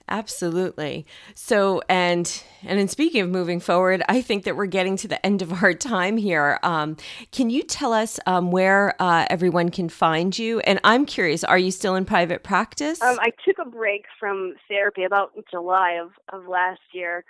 Absolutely. 0.07 1.05
So, 1.33 1.81
and 1.89 2.43
and 2.63 2.79
in 2.79 2.87
speaking 2.87 3.21
of 3.21 3.29
moving 3.29 3.59
forward, 3.59 4.03
I 4.07 4.21
think 4.21 4.43
that 4.43 4.55
we're 4.55 4.67
getting 4.67 4.97
to 4.97 5.07
the 5.07 5.23
end 5.25 5.41
of 5.41 5.63
our 5.63 5.73
time 5.73 6.17
here. 6.17 6.59
Um, 6.61 6.97
can 7.31 7.49
you 7.49 7.63
tell 7.63 7.91
us 7.91 8.19
um, 8.27 8.51
where 8.51 8.95
uh, 9.01 9.25
everyone 9.29 9.69
can 9.69 9.89
find 9.89 10.37
you? 10.37 10.59
And 10.59 10.79
I'm 10.83 11.05
curious, 11.07 11.43
are 11.43 11.57
you 11.57 11.71
still 11.71 11.95
in 11.95 12.05
private 12.05 12.43
practice? 12.43 13.01
Um, 13.01 13.17
I 13.19 13.31
took 13.43 13.57
a 13.59 13.67
break 13.67 14.05
from 14.19 14.53
therapy 14.67 15.03
about 15.03 15.31
July 15.49 15.99
of 16.01 16.11
of 16.31 16.47
last 16.47 16.81
year 16.93 17.25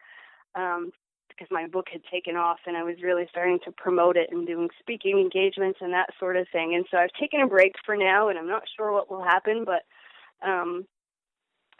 um, 0.56 0.92
because 1.30 1.48
my 1.52 1.68
book 1.68 1.88
had 1.92 2.02
taken 2.12 2.36
off 2.36 2.60
and 2.66 2.76
I 2.76 2.84
was 2.84 2.96
really 3.02 3.26
starting 3.30 3.60
to 3.64 3.72
promote 3.72 4.18
it 4.18 4.30
and 4.32 4.46
doing 4.46 4.70
speaking 4.80 5.20
engagements 5.20 5.80
and 5.82 5.94
that 5.94 6.10
sort 6.20 6.36
of 6.36 6.48
thing. 6.52 6.76
And 6.76 6.86
so 6.92 6.98
I've 6.98 7.14
taken 7.20 7.40
a 7.40 7.48
break 7.48 7.74
for 7.86 7.96
now, 7.96 8.28
and 8.28 8.38
I'm 8.38 8.48
not 8.48 8.64
sure 8.76 8.92
what 8.92 9.10
will 9.10 9.24
happen, 9.24 9.66
but 9.66 9.84
um, 10.46 10.86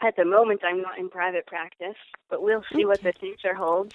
at 0.00 0.16
the 0.16 0.24
moment, 0.24 0.60
I'm 0.64 0.82
not 0.82 0.98
in 0.98 1.08
private 1.08 1.46
practice, 1.46 1.96
but 2.28 2.42
we'll 2.42 2.64
see 2.74 2.84
what 2.84 3.02
the 3.02 3.12
future 3.12 3.54
holds. 3.54 3.94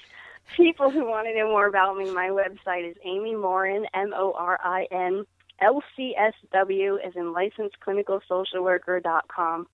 People 0.56 0.90
who 0.90 1.06
want 1.06 1.28
to 1.28 1.36
know 1.36 1.48
more 1.48 1.68
about 1.68 1.96
me, 1.98 2.12
my 2.12 2.30
website 2.30 2.90
is 2.90 2.98
Amy 3.04 3.36
Morin, 3.36 3.86
M 3.94 4.12
O 4.16 4.34
R 4.36 4.60
I 4.64 4.88
N, 4.92 5.26
L 5.62 5.84
C 5.96 6.16
S 6.18 6.34
W, 6.52 6.98
as 7.06 7.14
in 7.16 7.32
licensed 7.32 7.80
clinical 7.80 8.20
social 8.28 8.64
worker 8.64 9.00
dot 9.00 9.26
com. 9.28 9.68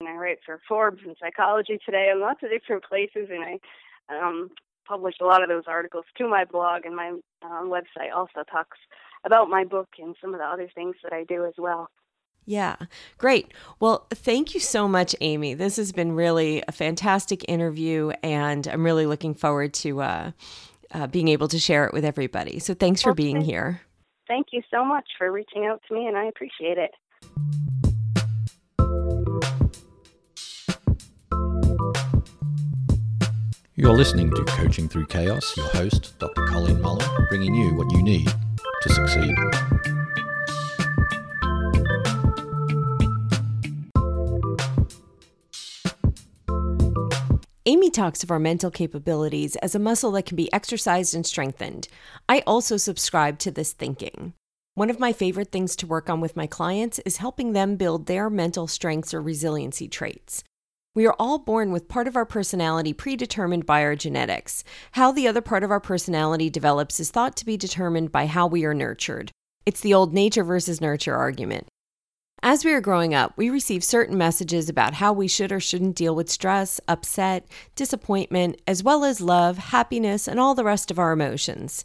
And 0.00 0.08
I 0.08 0.14
write 0.14 0.38
for 0.46 0.60
Forbes 0.68 1.02
and 1.04 1.16
Psychology 1.20 1.78
Today 1.84 2.08
and 2.10 2.20
lots 2.20 2.42
of 2.42 2.50
different 2.50 2.84
places, 2.84 3.28
and 3.30 3.44
I 3.44 4.16
um, 4.16 4.50
publish 4.86 5.16
a 5.20 5.24
lot 5.24 5.42
of 5.42 5.48
those 5.48 5.64
articles 5.66 6.04
to 6.18 6.28
my 6.28 6.44
blog, 6.44 6.86
and 6.86 6.94
my 6.94 7.08
um, 7.42 7.70
website 7.70 8.14
also 8.14 8.42
talks 8.50 8.78
about 9.24 9.48
my 9.48 9.64
book 9.64 9.88
and 9.98 10.16
some 10.20 10.34
of 10.34 10.40
the 10.40 10.46
other 10.46 10.68
things 10.74 10.96
that 11.02 11.12
I 11.12 11.24
do 11.24 11.44
as 11.44 11.54
well. 11.58 11.88
Yeah, 12.44 12.76
great. 13.18 13.52
Well, 13.78 14.06
thank 14.10 14.54
you 14.54 14.60
so 14.60 14.88
much, 14.88 15.14
Amy. 15.20 15.54
This 15.54 15.76
has 15.76 15.92
been 15.92 16.12
really 16.12 16.62
a 16.66 16.72
fantastic 16.72 17.44
interview, 17.48 18.10
and 18.22 18.66
I'm 18.66 18.84
really 18.84 19.06
looking 19.06 19.34
forward 19.34 19.74
to 19.74 20.02
uh, 20.02 20.30
uh, 20.92 21.06
being 21.06 21.28
able 21.28 21.48
to 21.48 21.58
share 21.58 21.86
it 21.86 21.92
with 21.92 22.04
everybody. 22.04 22.58
So 22.58 22.74
thanks 22.74 23.00
for 23.00 23.14
being 23.14 23.40
here. 23.40 23.82
Thank 24.26 24.48
you 24.52 24.62
so 24.70 24.84
much 24.84 25.04
for 25.18 25.30
reaching 25.30 25.66
out 25.66 25.82
to 25.88 25.94
me, 25.94 26.06
and 26.06 26.16
I 26.16 26.24
appreciate 26.24 26.78
it. 26.78 26.90
You're 33.74 33.92
listening 33.92 34.30
to 34.30 34.44
Coaching 34.44 34.88
Through 34.88 35.06
Chaos, 35.06 35.56
your 35.56 35.66
host, 35.68 36.18
Dr. 36.18 36.44
Colleen 36.46 36.80
Mullen, 36.80 37.08
bringing 37.30 37.54
you 37.54 37.74
what 37.74 37.90
you 37.92 38.02
need 38.02 38.28
to 38.82 38.88
succeed. 38.90 39.34
Amy 47.64 47.90
talks 47.90 48.24
of 48.24 48.30
our 48.32 48.40
mental 48.40 48.72
capabilities 48.72 49.54
as 49.56 49.76
a 49.76 49.78
muscle 49.78 50.10
that 50.10 50.26
can 50.26 50.34
be 50.34 50.52
exercised 50.52 51.14
and 51.14 51.24
strengthened. 51.24 51.86
I 52.28 52.42
also 52.44 52.76
subscribe 52.76 53.38
to 53.38 53.52
this 53.52 53.72
thinking. 53.72 54.32
One 54.74 54.90
of 54.90 54.98
my 54.98 55.12
favorite 55.12 55.52
things 55.52 55.76
to 55.76 55.86
work 55.86 56.10
on 56.10 56.20
with 56.20 56.34
my 56.34 56.48
clients 56.48 56.98
is 57.06 57.18
helping 57.18 57.52
them 57.52 57.76
build 57.76 58.06
their 58.06 58.28
mental 58.28 58.66
strengths 58.66 59.14
or 59.14 59.22
resiliency 59.22 59.86
traits. 59.86 60.42
We 60.96 61.06
are 61.06 61.14
all 61.20 61.38
born 61.38 61.70
with 61.70 61.86
part 61.86 62.08
of 62.08 62.16
our 62.16 62.26
personality 62.26 62.92
predetermined 62.92 63.64
by 63.64 63.84
our 63.84 63.94
genetics. 63.94 64.64
How 64.92 65.12
the 65.12 65.28
other 65.28 65.40
part 65.40 65.62
of 65.62 65.70
our 65.70 65.78
personality 65.78 66.50
develops 66.50 66.98
is 66.98 67.12
thought 67.12 67.36
to 67.36 67.46
be 67.46 67.56
determined 67.56 68.10
by 68.10 68.26
how 68.26 68.48
we 68.48 68.64
are 68.64 68.74
nurtured. 68.74 69.30
It's 69.64 69.80
the 69.80 69.94
old 69.94 70.12
nature 70.12 70.42
versus 70.42 70.80
nurture 70.80 71.14
argument. 71.14 71.68
As 72.44 72.64
we 72.64 72.72
are 72.72 72.80
growing 72.80 73.14
up, 73.14 73.34
we 73.36 73.50
receive 73.50 73.84
certain 73.84 74.18
messages 74.18 74.68
about 74.68 74.94
how 74.94 75.12
we 75.12 75.28
should 75.28 75.52
or 75.52 75.60
shouldn't 75.60 75.94
deal 75.94 76.12
with 76.12 76.28
stress, 76.28 76.80
upset, 76.88 77.46
disappointment, 77.76 78.60
as 78.66 78.82
well 78.82 79.04
as 79.04 79.20
love, 79.20 79.58
happiness, 79.58 80.26
and 80.26 80.40
all 80.40 80.56
the 80.56 80.64
rest 80.64 80.90
of 80.90 80.98
our 80.98 81.12
emotions. 81.12 81.84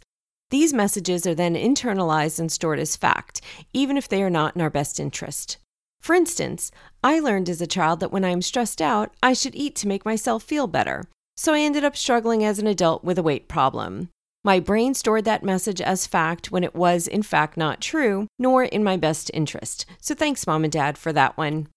These 0.49 0.73
messages 0.73 1.27
are 1.27 1.35
then 1.35 1.53
internalized 1.53 2.39
and 2.39 2.51
stored 2.51 2.79
as 2.79 2.95
fact, 2.95 3.39
even 3.71 3.97
if 3.97 4.09
they 4.09 4.23
are 4.23 4.31
not 4.31 4.55
in 4.55 4.61
our 4.63 4.71
best 4.71 4.99
interest. 4.99 5.57
For 6.01 6.15
instance, 6.15 6.71
I 7.03 7.19
learned 7.19 7.49
as 7.49 7.61
a 7.61 7.67
child 7.67 7.99
that 7.99 8.11
when 8.11 8.25
I 8.25 8.29
am 8.29 8.41
stressed 8.41 8.81
out, 8.81 9.13
I 9.21 9.33
should 9.33 9.53
eat 9.53 9.75
to 9.75 9.87
make 9.87 10.05
myself 10.05 10.41
feel 10.41 10.65
better. 10.65 11.03
So 11.35 11.53
I 11.53 11.59
ended 11.59 11.83
up 11.83 11.95
struggling 11.95 12.43
as 12.43 12.57
an 12.57 12.65
adult 12.65 13.03
with 13.03 13.19
a 13.19 13.23
weight 13.23 13.47
problem. 13.47 14.09
My 14.47 14.61
brain 14.61 14.93
stored 14.93 15.25
that 15.25 15.43
message 15.43 15.81
as 15.81 16.07
fact 16.07 16.53
when 16.53 16.63
it 16.63 16.73
was, 16.73 17.05
in 17.05 17.21
fact, 17.21 17.57
not 17.57 17.81
true, 17.81 18.27
nor 18.39 18.63
in 18.63 18.81
my 18.81 18.95
best 18.95 19.29
interest. 19.33 19.85
So 19.99 20.15
thanks, 20.15 20.47
Mom 20.47 20.63
and 20.63 20.71
Dad, 20.71 20.97
for 20.97 21.11
that 21.11 21.35
one. 21.35 21.67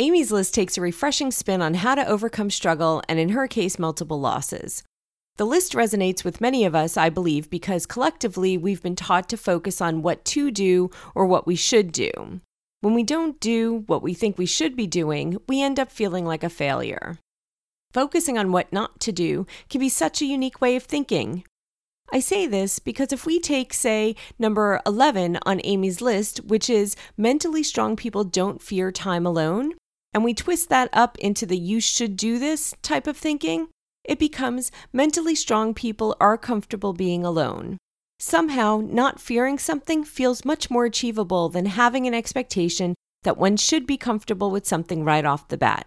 Amy's 0.00 0.32
List 0.32 0.52
takes 0.52 0.76
a 0.76 0.80
refreshing 0.80 1.30
spin 1.30 1.62
on 1.62 1.74
how 1.74 1.94
to 1.94 2.04
overcome 2.04 2.50
struggle 2.50 3.04
and, 3.08 3.20
in 3.20 3.28
her 3.28 3.46
case, 3.46 3.78
multiple 3.78 4.18
losses. 4.18 4.82
The 5.36 5.46
list 5.46 5.74
resonates 5.74 6.24
with 6.24 6.40
many 6.40 6.64
of 6.64 6.74
us, 6.74 6.96
I 6.96 7.08
believe, 7.08 7.48
because 7.48 7.86
collectively 7.86 8.58
we've 8.58 8.82
been 8.82 8.96
taught 8.96 9.28
to 9.28 9.36
focus 9.36 9.80
on 9.80 10.02
what 10.02 10.24
to 10.24 10.50
do 10.50 10.90
or 11.14 11.24
what 11.24 11.46
we 11.46 11.54
should 11.54 11.92
do. 11.92 12.40
When 12.80 12.94
we 12.94 13.04
don't 13.04 13.38
do 13.38 13.84
what 13.86 14.02
we 14.02 14.12
think 14.12 14.38
we 14.38 14.46
should 14.46 14.74
be 14.74 14.88
doing, 14.88 15.38
we 15.48 15.62
end 15.62 15.78
up 15.78 15.92
feeling 15.92 16.26
like 16.26 16.42
a 16.42 16.50
failure. 16.50 17.20
Focusing 17.92 18.36
on 18.36 18.50
what 18.50 18.72
not 18.72 18.98
to 19.02 19.12
do 19.12 19.46
can 19.70 19.80
be 19.80 19.88
such 19.88 20.20
a 20.20 20.26
unique 20.26 20.60
way 20.60 20.74
of 20.74 20.82
thinking. 20.82 21.44
I 22.12 22.20
say 22.20 22.46
this 22.46 22.78
because 22.78 23.12
if 23.12 23.26
we 23.26 23.40
take, 23.40 23.74
say, 23.74 24.14
number 24.38 24.80
11 24.86 25.38
on 25.44 25.60
Amy's 25.64 26.00
list, 26.00 26.38
which 26.44 26.70
is 26.70 26.96
mentally 27.16 27.62
strong 27.62 27.96
people 27.96 28.24
don't 28.24 28.62
fear 28.62 28.92
time 28.92 29.26
alone, 29.26 29.72
and 30.14 30.24
we 30.24 30.32
twist 30.32 30.68
that 30.68 30.88
up 30.92 31.18
into 31.18 31.46
the 31.46 31.58
you 31.58 31.80
should 31.80 32.16
do 32.16 32.38
this 32.38 32.74
type 32.82 33.06
of 33.06 33.16
thinking, 33.16 33.68
it 34.04 34.18
becomes 34.18 34.70
mentally 34.92 35.34
strong 35.34 35.74
people 35.74 36.16
are 36.20 36.38
comfortable 36.38 36.92
being 36.92 37.24
alone. 37.24 37.76
Somehow, 38.18 38.80
not 38.82 39.20
fearing 39.20 39.58
something 39.58 40.04
feels 40.04 40.44
much 40.44 40.70
more 40.70 40.84
achievable 40.84 41.48
than 41.48 41.66
having 41.66 42.06
an 42.06 42.14
expectation 42.14 42.94
that 43.24 43.36
one 43.36 43.56
should 43.56 43.86
be 43.86 43.98
comfortable 43.98 44.50
with 44.50 44.66
something 44.66 45.04
right 45.04 45.24
off 45.24 45.48
the 45.48 45.58
bat. 45.58 45.84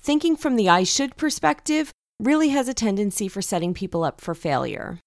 Thinking 0.00 0.34
from 0.34 0.56
the 0.56 0.68
I 0.68 0.82
should 0.82 1.16
perspective 1.16 1.92
really 2.18 2.48
has 2.48 2.66
a 2.66 2.74
tendency 2.74 3.28
for 3.28 3.42
setting 3.42 3.74
people 3.74 4.02
up 4.02 4.20
for 4.20 4.34
failure. 4.34 4.98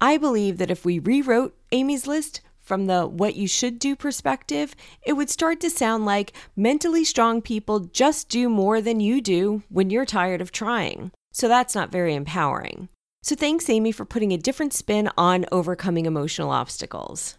I 0.00 0.16
believe 0.16 0.58
that 0.58 0.70
if 0.70 0.84
we 0.84 1.00
rewrote 1.00 1.56
Amy's 1.72 2.06
list 2.06 2.40
from 2.60 2.86
the 2.86 3.06
what 3.06 3.34
you 3.34 3.48
should 3.48 3.78
do 3.78 3.96
perspective, 3.96 4.76
it 5.02 5.14
would 5.14 5.30
start 5.30 5.58
to 5.60 5.70
sound 5.70 6.04
like 6.06 6.32
mentally 6.54 7.04
strong 7.04 7.42
people 7.42 7.80
just 7.80 8.28
do 8.28 8.48
more 8.48 8.80
than 8.80 9.00
you 9.00 9.20
do 9.20 9.62
when 9.68 9.90
you're 9.90 10.04
tired 10.04 10.40
of 10.40 10.52
trying. 10.52 11.10
So 11.32 11.48
that's 11.48 11.74
not 11.74 11.90
very 11.90 12.14
empowering. 12.14 12.88
So 13.22 13.34
thanks, 13.34 13.68
Amy, 13.68 13.90
for 13.90 14.04
putting 14.04 14.32
a 14.32 14.38
different 14.38 14.72
spin 14.72 15.10
on 15.18 15.46
overcoming 15.50 16.06
emotional 16.06 16.50
obstacles. 16.50 17.36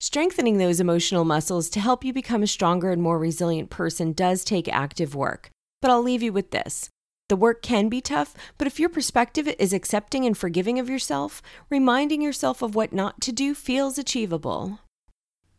Strengthening 0.00 0.58
those 0.58 0.80
emotional 0.80 1.24
muscles 1.24 1.68
to 1.70 1.80
help 1.80 2.04
you 2.04 2.12
become 2.12 2.42
a 2.42 2.46
stronger 2.46 2.90
and 2.90 3.02
more 3.02 3.18
resilient 3.18 3.70
person 3.70 4.12
does 4.12 4.44
take 4.44 4.68
active 4.68 5.14
work. 5.14 5.50
But 5.80 5.90
I'll 5.90 6.02
leave 6.02 6.22
you 6.22 6.32
with 6.32 6.52
this 6.52 6.90
the 7.32 7.36
work 7.36 7.62
can 7.62 7.88
be 7.88 8.02
tough, 8.02 8.34
but 8.58 8.66
if 8.66 8.78
your 8.78 8.90
perspective 8.90 9.48
is 9.58 9.72
accepting 9.72 10.26
and 10.26 10.36
forgiving 10.36 10.78
of 10.78 10.90
yourself, 10.90 11.40
reminding 11.70 12.20
yourself 12.20 12.60
of 12.60 12.74
what 12.74 12.92
not 12.92 13.22
to 13.22 13.32
do 13.32 13.54
feels 13.54 13.96
achievable. 13.96 14.80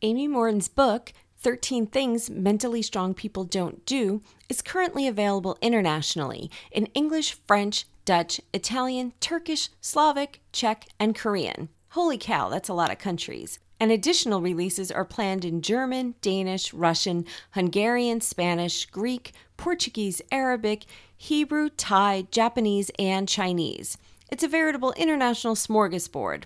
Amy 0.04 0.28
Morin's 0.28 0.68
book, 0.68 1.14
13 1.40 1.88
Things 1.88 2.30
Mentally 2.30 2.84
Strong 2.84 3.16
People 3.16 3.44
Don't 3.44 3.84
Do, 3.88 4.22
is 4.50 4.62
currently 4.62 5.08
available 5.08 5.58
internationally 5.64 6.52
in 6.72 6.86
English, 6.94 7.40
French, 7.48 7.86
Dutch, 8.06 8.40
Italian, 8.54 9.14
Turkish, 9.20 9.70
Slavic, 9.82 10.42
Czech, 10.52 10.86
and 11.00 11.16
Korean. 11.16 11.70
Holy 11.94 12.20
cow, 12.20 12.50
that's 12.50 12.70
a 12.70 12.74
lot 12.76 12.92
of 12.92 13.00
countries 13.00 13.58
and 13.84 13.92
additional 13.92 14.40
releases 14.40 14.94
are 14.94 15.04
planned 15.04 15.44
in 15.44 15.62
German, 15.62 16.16
Danish, 16.22 16.74
Russian, 16.74 17.26
Hungarian, 17.52 18.22
Spanish, 18.22 18.86
Greek, 18.86 19.34
Portuguese, 19.58 20.22
Arabic, 20.32 20.86
Hebrew, 21.24 21.70
Thai, 21.70 22.28
Japanese, 22.32 22.92
and 23.00 23.30
Chinese. 23.30 23.98
It's 24.30 24.44
a 24.44 24.48
veritable 24.50 24.92
international 24.98 25.56
smorgasbord. 25.56 26.44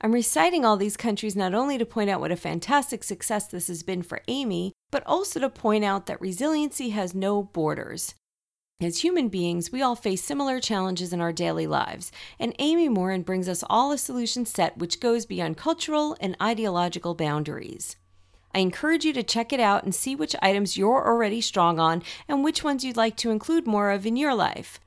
I'm 0.00 0.12
reciting 0.12 0.64
all 0.64 0.76
these 0.76 0.96
countries 0.96 1.34
not 1.34 1.52
only 1.52 1.76
to 1.78 1.84
point 1.84 2.10
out 2.10 2.20
what 2.20 2.30
a 2.30 2.36
fantastic 2.36 3.02
success 3.02 3.48
this 3.48 3.66
has 3.66 3.82
been 3.82 4.04
for 4.04 4.20
Amy, 4.28 4.72
but 4.92 5.04
also 5.04 5.40
to 5.40 5.48
point 5.48 5.84
out 5.84 6.06
that 6.06 6.20
resiliency 6.20 6.90
has 6.90 7.12
no 7.12 7.42
borders. 7.42 8.14
As 8.80 8.98
human 8.98 9.30
beings, 9.30 9.72
we 9.72 9.82
all 9.82 9.96
face 9.96 10.22
similar 10.22 10.60
challenges 10.60 11.12
in 11.12 11.20
our 11.20 11.32
daily 11.32 11.66
lives, 11.66 12.12
and 12.38 12.54
Amy 12.60 12.88
Morin 12.88 13.22
brings 13.22 13.48
us 13.48 13.64
all 13.68 13.90
a 13.90 13.98
solution 13.98 14.46
set 14.46 14.78
which 14.78 15.00
goes 15.00 15.26
beyond 15.26 15.56
cultural 15.56 16.16
and 16.20 16.36
ideological 16.40 17.16
boundaries. 17.16 17.96
I 18.54 18.58
encourage 18.58 19.04
you 19.04 19.12
to 19.12 19.22
check 19.22 19.52
it 19.52 19.60
out 19.60 19.84
and 19.84 19.94
see 19.94 20.14
which 20.16 20.36
items 20.42 20.76
you're 20.76 21.06
already 21.06 21.40
strong 21.40 21.78
on 21.78 22.02
and 22.28 22.42
which 22.42 22.64
ones 22.64 22.84
you'd 22.84 22.96
like 22.96 23.16
to 23.18 23.30
include 23.30 23.66
more 23.66 23.90
of 23.90 24.06
in 24.06 24.16
your 24.16 24.34
life. 24.34 24.80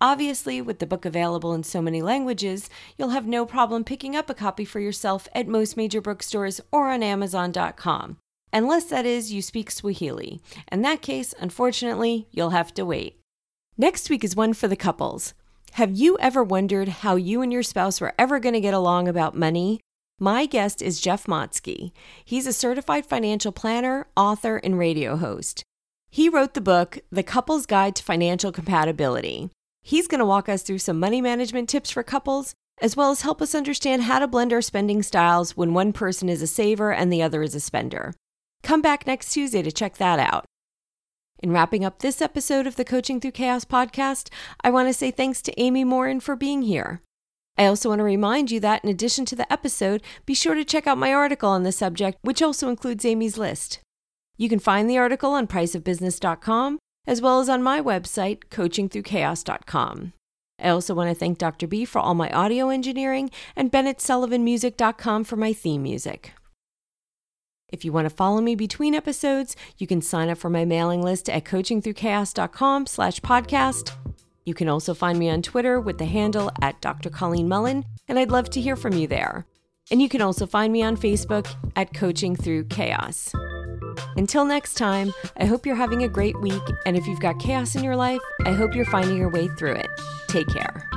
Obviously, 0.00 0.62
with 0.62 0.78
the 0.78 0.86
book 0.86 1.04
available 1.04 1.52
in 1.52 1.62
so 1.62 1.82
many 1.82 2.00
languages, 2.00 2.70
you'll 2.96 3.10
have 3.10 3.26
no 3.26 3.44
problem 3.44 3.84
picking 3.84 4.16
up 4.16 4.30
a 4.30 4.34
copy 4.34 4.64
for 4.64 4.80
yourself 4.80 5.28
at 5.34 5.46
most 5.46 5.76
major 5.76 6.00
bookstores 6.00 6.60
or 6.72 6.88
on 6.88 7.02
Amazon.com. 7.02 8.16
Unless 8.52 8.84
that 8.84 9.04
is, 9.04 9.30
you 9.32 9.42
speak 9.42 9.70
Swahili. 9.70 10.40
In 10.72 10.80
that 10.82 11.02
case, 11.02 11.34
unfortunately, 11.38 12.26
you'll 12.30 12.50
have 12.50 12.72
to 12.74 12.84
wait. 12.86 13.20
Next 13.76 14.08
week 14.08 14.24
is 14.24 14.34
one 14.34 14.54
for 14.54 14.68
the 14.68 14.76
couples. 14.76 15.34
Have 15.72 15.92
you 15.92 16.16
ever 16.18 16.42
wondered 16.42 16.88
how 16.88 17.16
you 17.16 17.42
and 17.42 17.52
your 17.52 17.62
spouse 17.62 18.00
were 18.00 18.14
ever 18.18 18.40
going 18.40 18.54
to 18.54 18.60
get 18.60 18.74
along 18.74 19.06
about 19.06 19.36
money? 19.36 19.80
My 20.22 20.44
guest 20.44 20.82
is 20.82 21.00
Jeff 21.00 21.24
Motske. 21.24 21.92
He's 22.26 22.46
a 22.46 22.52
certified 22.52 23.06
financial 23.06 23.52
planner, 23.52 24.06
author, 24.14 24.58
and 24.58 24.78
radio 24.78 25.16
host. 25.16 25.64
He 26.10 26.28
wrote 26.28 26.52
the 26.52 26.60
book, 26.60 26.98
The 27.10 27.22
Couple's 27.22 27.64
Guide 27.64 27.96
to 27.96 28.02
Financial 28.02 28.52
Compatibility. 28.52 29.48
He's 29.80 30.06
going 30.06 30.18
to 30.18 30.26
walk 30.26 30.46
us 30.46 30.62
through 30.62 30.80
some 30.80 31.00
money 31.00 31.22
management 31.22 31.70
tips 31.70 31.90
for 31.90 32.02
couples, 32.02 32.52
as 32.82 32.98
well 32.98 33.10
as 33.10 33.22
help 33.22 33.40
us 33.40 33.54
understand 33.54 34.02
how 34.02 34.18
to 34.18 34.28
blend 34.28 34.52
our 34.52 34.60
spending 34.60 35.02
styles 35.02 35.56
when 35.56 35.72
one 35.72 35.90
person 35.90 36.28
is 36.28 36.42
a 36.42 36.46
saver 36.46 36.92
and 36.92 37.10
the 37.10 37.22
other 37.22 37.42
is 37.42 37.54
a 37.54 37.60
spender. 37.60 38.12
Come 38.62 38.82
back 38.82 39.06
next 39.06 39.32
Tuesday 39.32 39.62
to 39.62 39.72
check 39.72 39.96
that 39.96 40.18
out. 40.18 40.44
In 41.38 41.50
wrapping 41.50 41.82
up 41.82 42.00
this 42.00 42.20
episode 42.20 42.66
of 42.66 42.76
the 42.76 42.84
Coaching 42.84 43.20
Through 43.20 43.30
Chaos 43.30 43.64
podcast, 43.64 44.28
I 44.62 44.70
want 44.70 44.86
to 44.86 44.92
say 44.92 45.10
thanks 45.10 45.40
to 45.40 45.58
Amy 45.58 45.82
Morin 45.82 46.20
for 46.20 46.36
being 46.36 46.60
here. 46.60 47.00
I 47.60 47.66
also 47.66 47.90
want 47.90 47.98
to 47.98 48.04
remind 48.04 48.50
you 48.50 48.58
that 48.60 48.82
in 48.82 48.88
addition 48.88 49.26
to 49.26 49.36
the 49.36 49.52
episode, 49.52 50.02
be 50.24 50.32
sure 50.32 50.54
to 50.54 50.64
check 50.64 50.86
out 50.86 50.96
my 50.96 51.12
article 51.12 51.50
on 51.50 51.62
the 51.62 51.72
subject, 51.72 52.16
which 52.22 52.40
also 52.40 52.70
includes 52.70 53.04
Amy's 53.04 53.36
list. 53.36 53.80
You 54.38 54.48
can 54.48 54.58
find 54.58 54.88
the 54.88 54.96
article 54.96 55.32
on 55.32 55.46
priceofbusiness.com 55.46 56.78
as 57.06 57.20
well 57.20 57.38
as 57.38 57.50
on 57.50 57.62
my 57.62 57.82
website, 57.82 58.44
coachingthroughchaos.com. 58.50 60.14
I 60.58 60.68
also 60.70 60.94
want 60.94 61.10
to 61.10 61.14
thank 61.14 61.36
Dr. 61.36 61.66
B 61.66 61.84
for 61.84 61.98
all 61.98 62.14
my 62.14 62.30
audio 62.30 62.70
engineering 62.70 63.30
and 63.54 63.70
BennettSullivanmusic.com 63.70 65.24
for 65.24 65.36
my 65.36 65.52
theme 65.52 65.82
music. 65.82 66.32
If 67.68 67.84
you 67.84 67.92
want 67.92 68.06
to 68.06 68.16
follow 68.16 68.40
me 68.40 68.54
between 68.54 68.94
episodes, 68.94 69.54
you 69.76 69.86
can 69.86 70.00
sign 70.00 70.30
up 70.30 70.38
for 70.38 70.48
my 70.48 70.64
mailing 70.64 71.02
list 71.02 71.28
at 71.28 71.44
coachingthroughchaos.com 71.44 72.86
slash 72.86 73.20
podcast. 73.20 73.99
You 74.44 74.54
can 74.54 74.68
also 74.68 74.94
find 74.94 75.18
me 75.18 75.30
on 75.30 75.42
Twitter 75.42 75.80
with 75.80 75.98
the 75.98 76.06
handle 76.06 76.50
at 76.62 76.80
Dr. 76.80 77.10
Colleen 77.10 77.48
Mullen, 77.48 77.84
and 78.08 78.18
I'd 78.18 78.30
love 78.30 78.50
to 78.50 78.60
hear 78.60 78.76
from 78.76 78.94
you 78.94 79.06
there. 79.06 79.46
And 79.90 80.00
you 80.00 80.08
can 80.08 80.22
also 80.22 80.46
find 80.46 80.72
me 80.72 80.82
on 80.82 80.96
Facebook 80.96 81.46
at 81.76 81.92
Coaching 81.94 82.36
Through 82.36 82.64
Chaos. 82.64 83.32
Until 84.16 84.44
next 84.44 84.74
time, 84.74 85.12
I 85.36 85.44
hope 85.44 85.66
you're 85.66 85.74
having 85.74 86.04
a 86.04 86.08
great 86.08 86.40
week, 86.40 86.62
and 86.86 86.96
if 86.96 87.06
you've 87.06 87.20
got 87.20 87.40
chaos 87.40 87.74
in 87.74 87.84
your 87.84 87.96
life, 87.96 88.20
I 88.44 88.52
hope 88.52 88.74
you're 88.74 88.84
finding 88.86 89.16
your 89.16 89.30
way 89.30 89.48
through 89.48 89.74
it. 89.74 89.88
Take 90.28 90.48
care. 90.48 90.88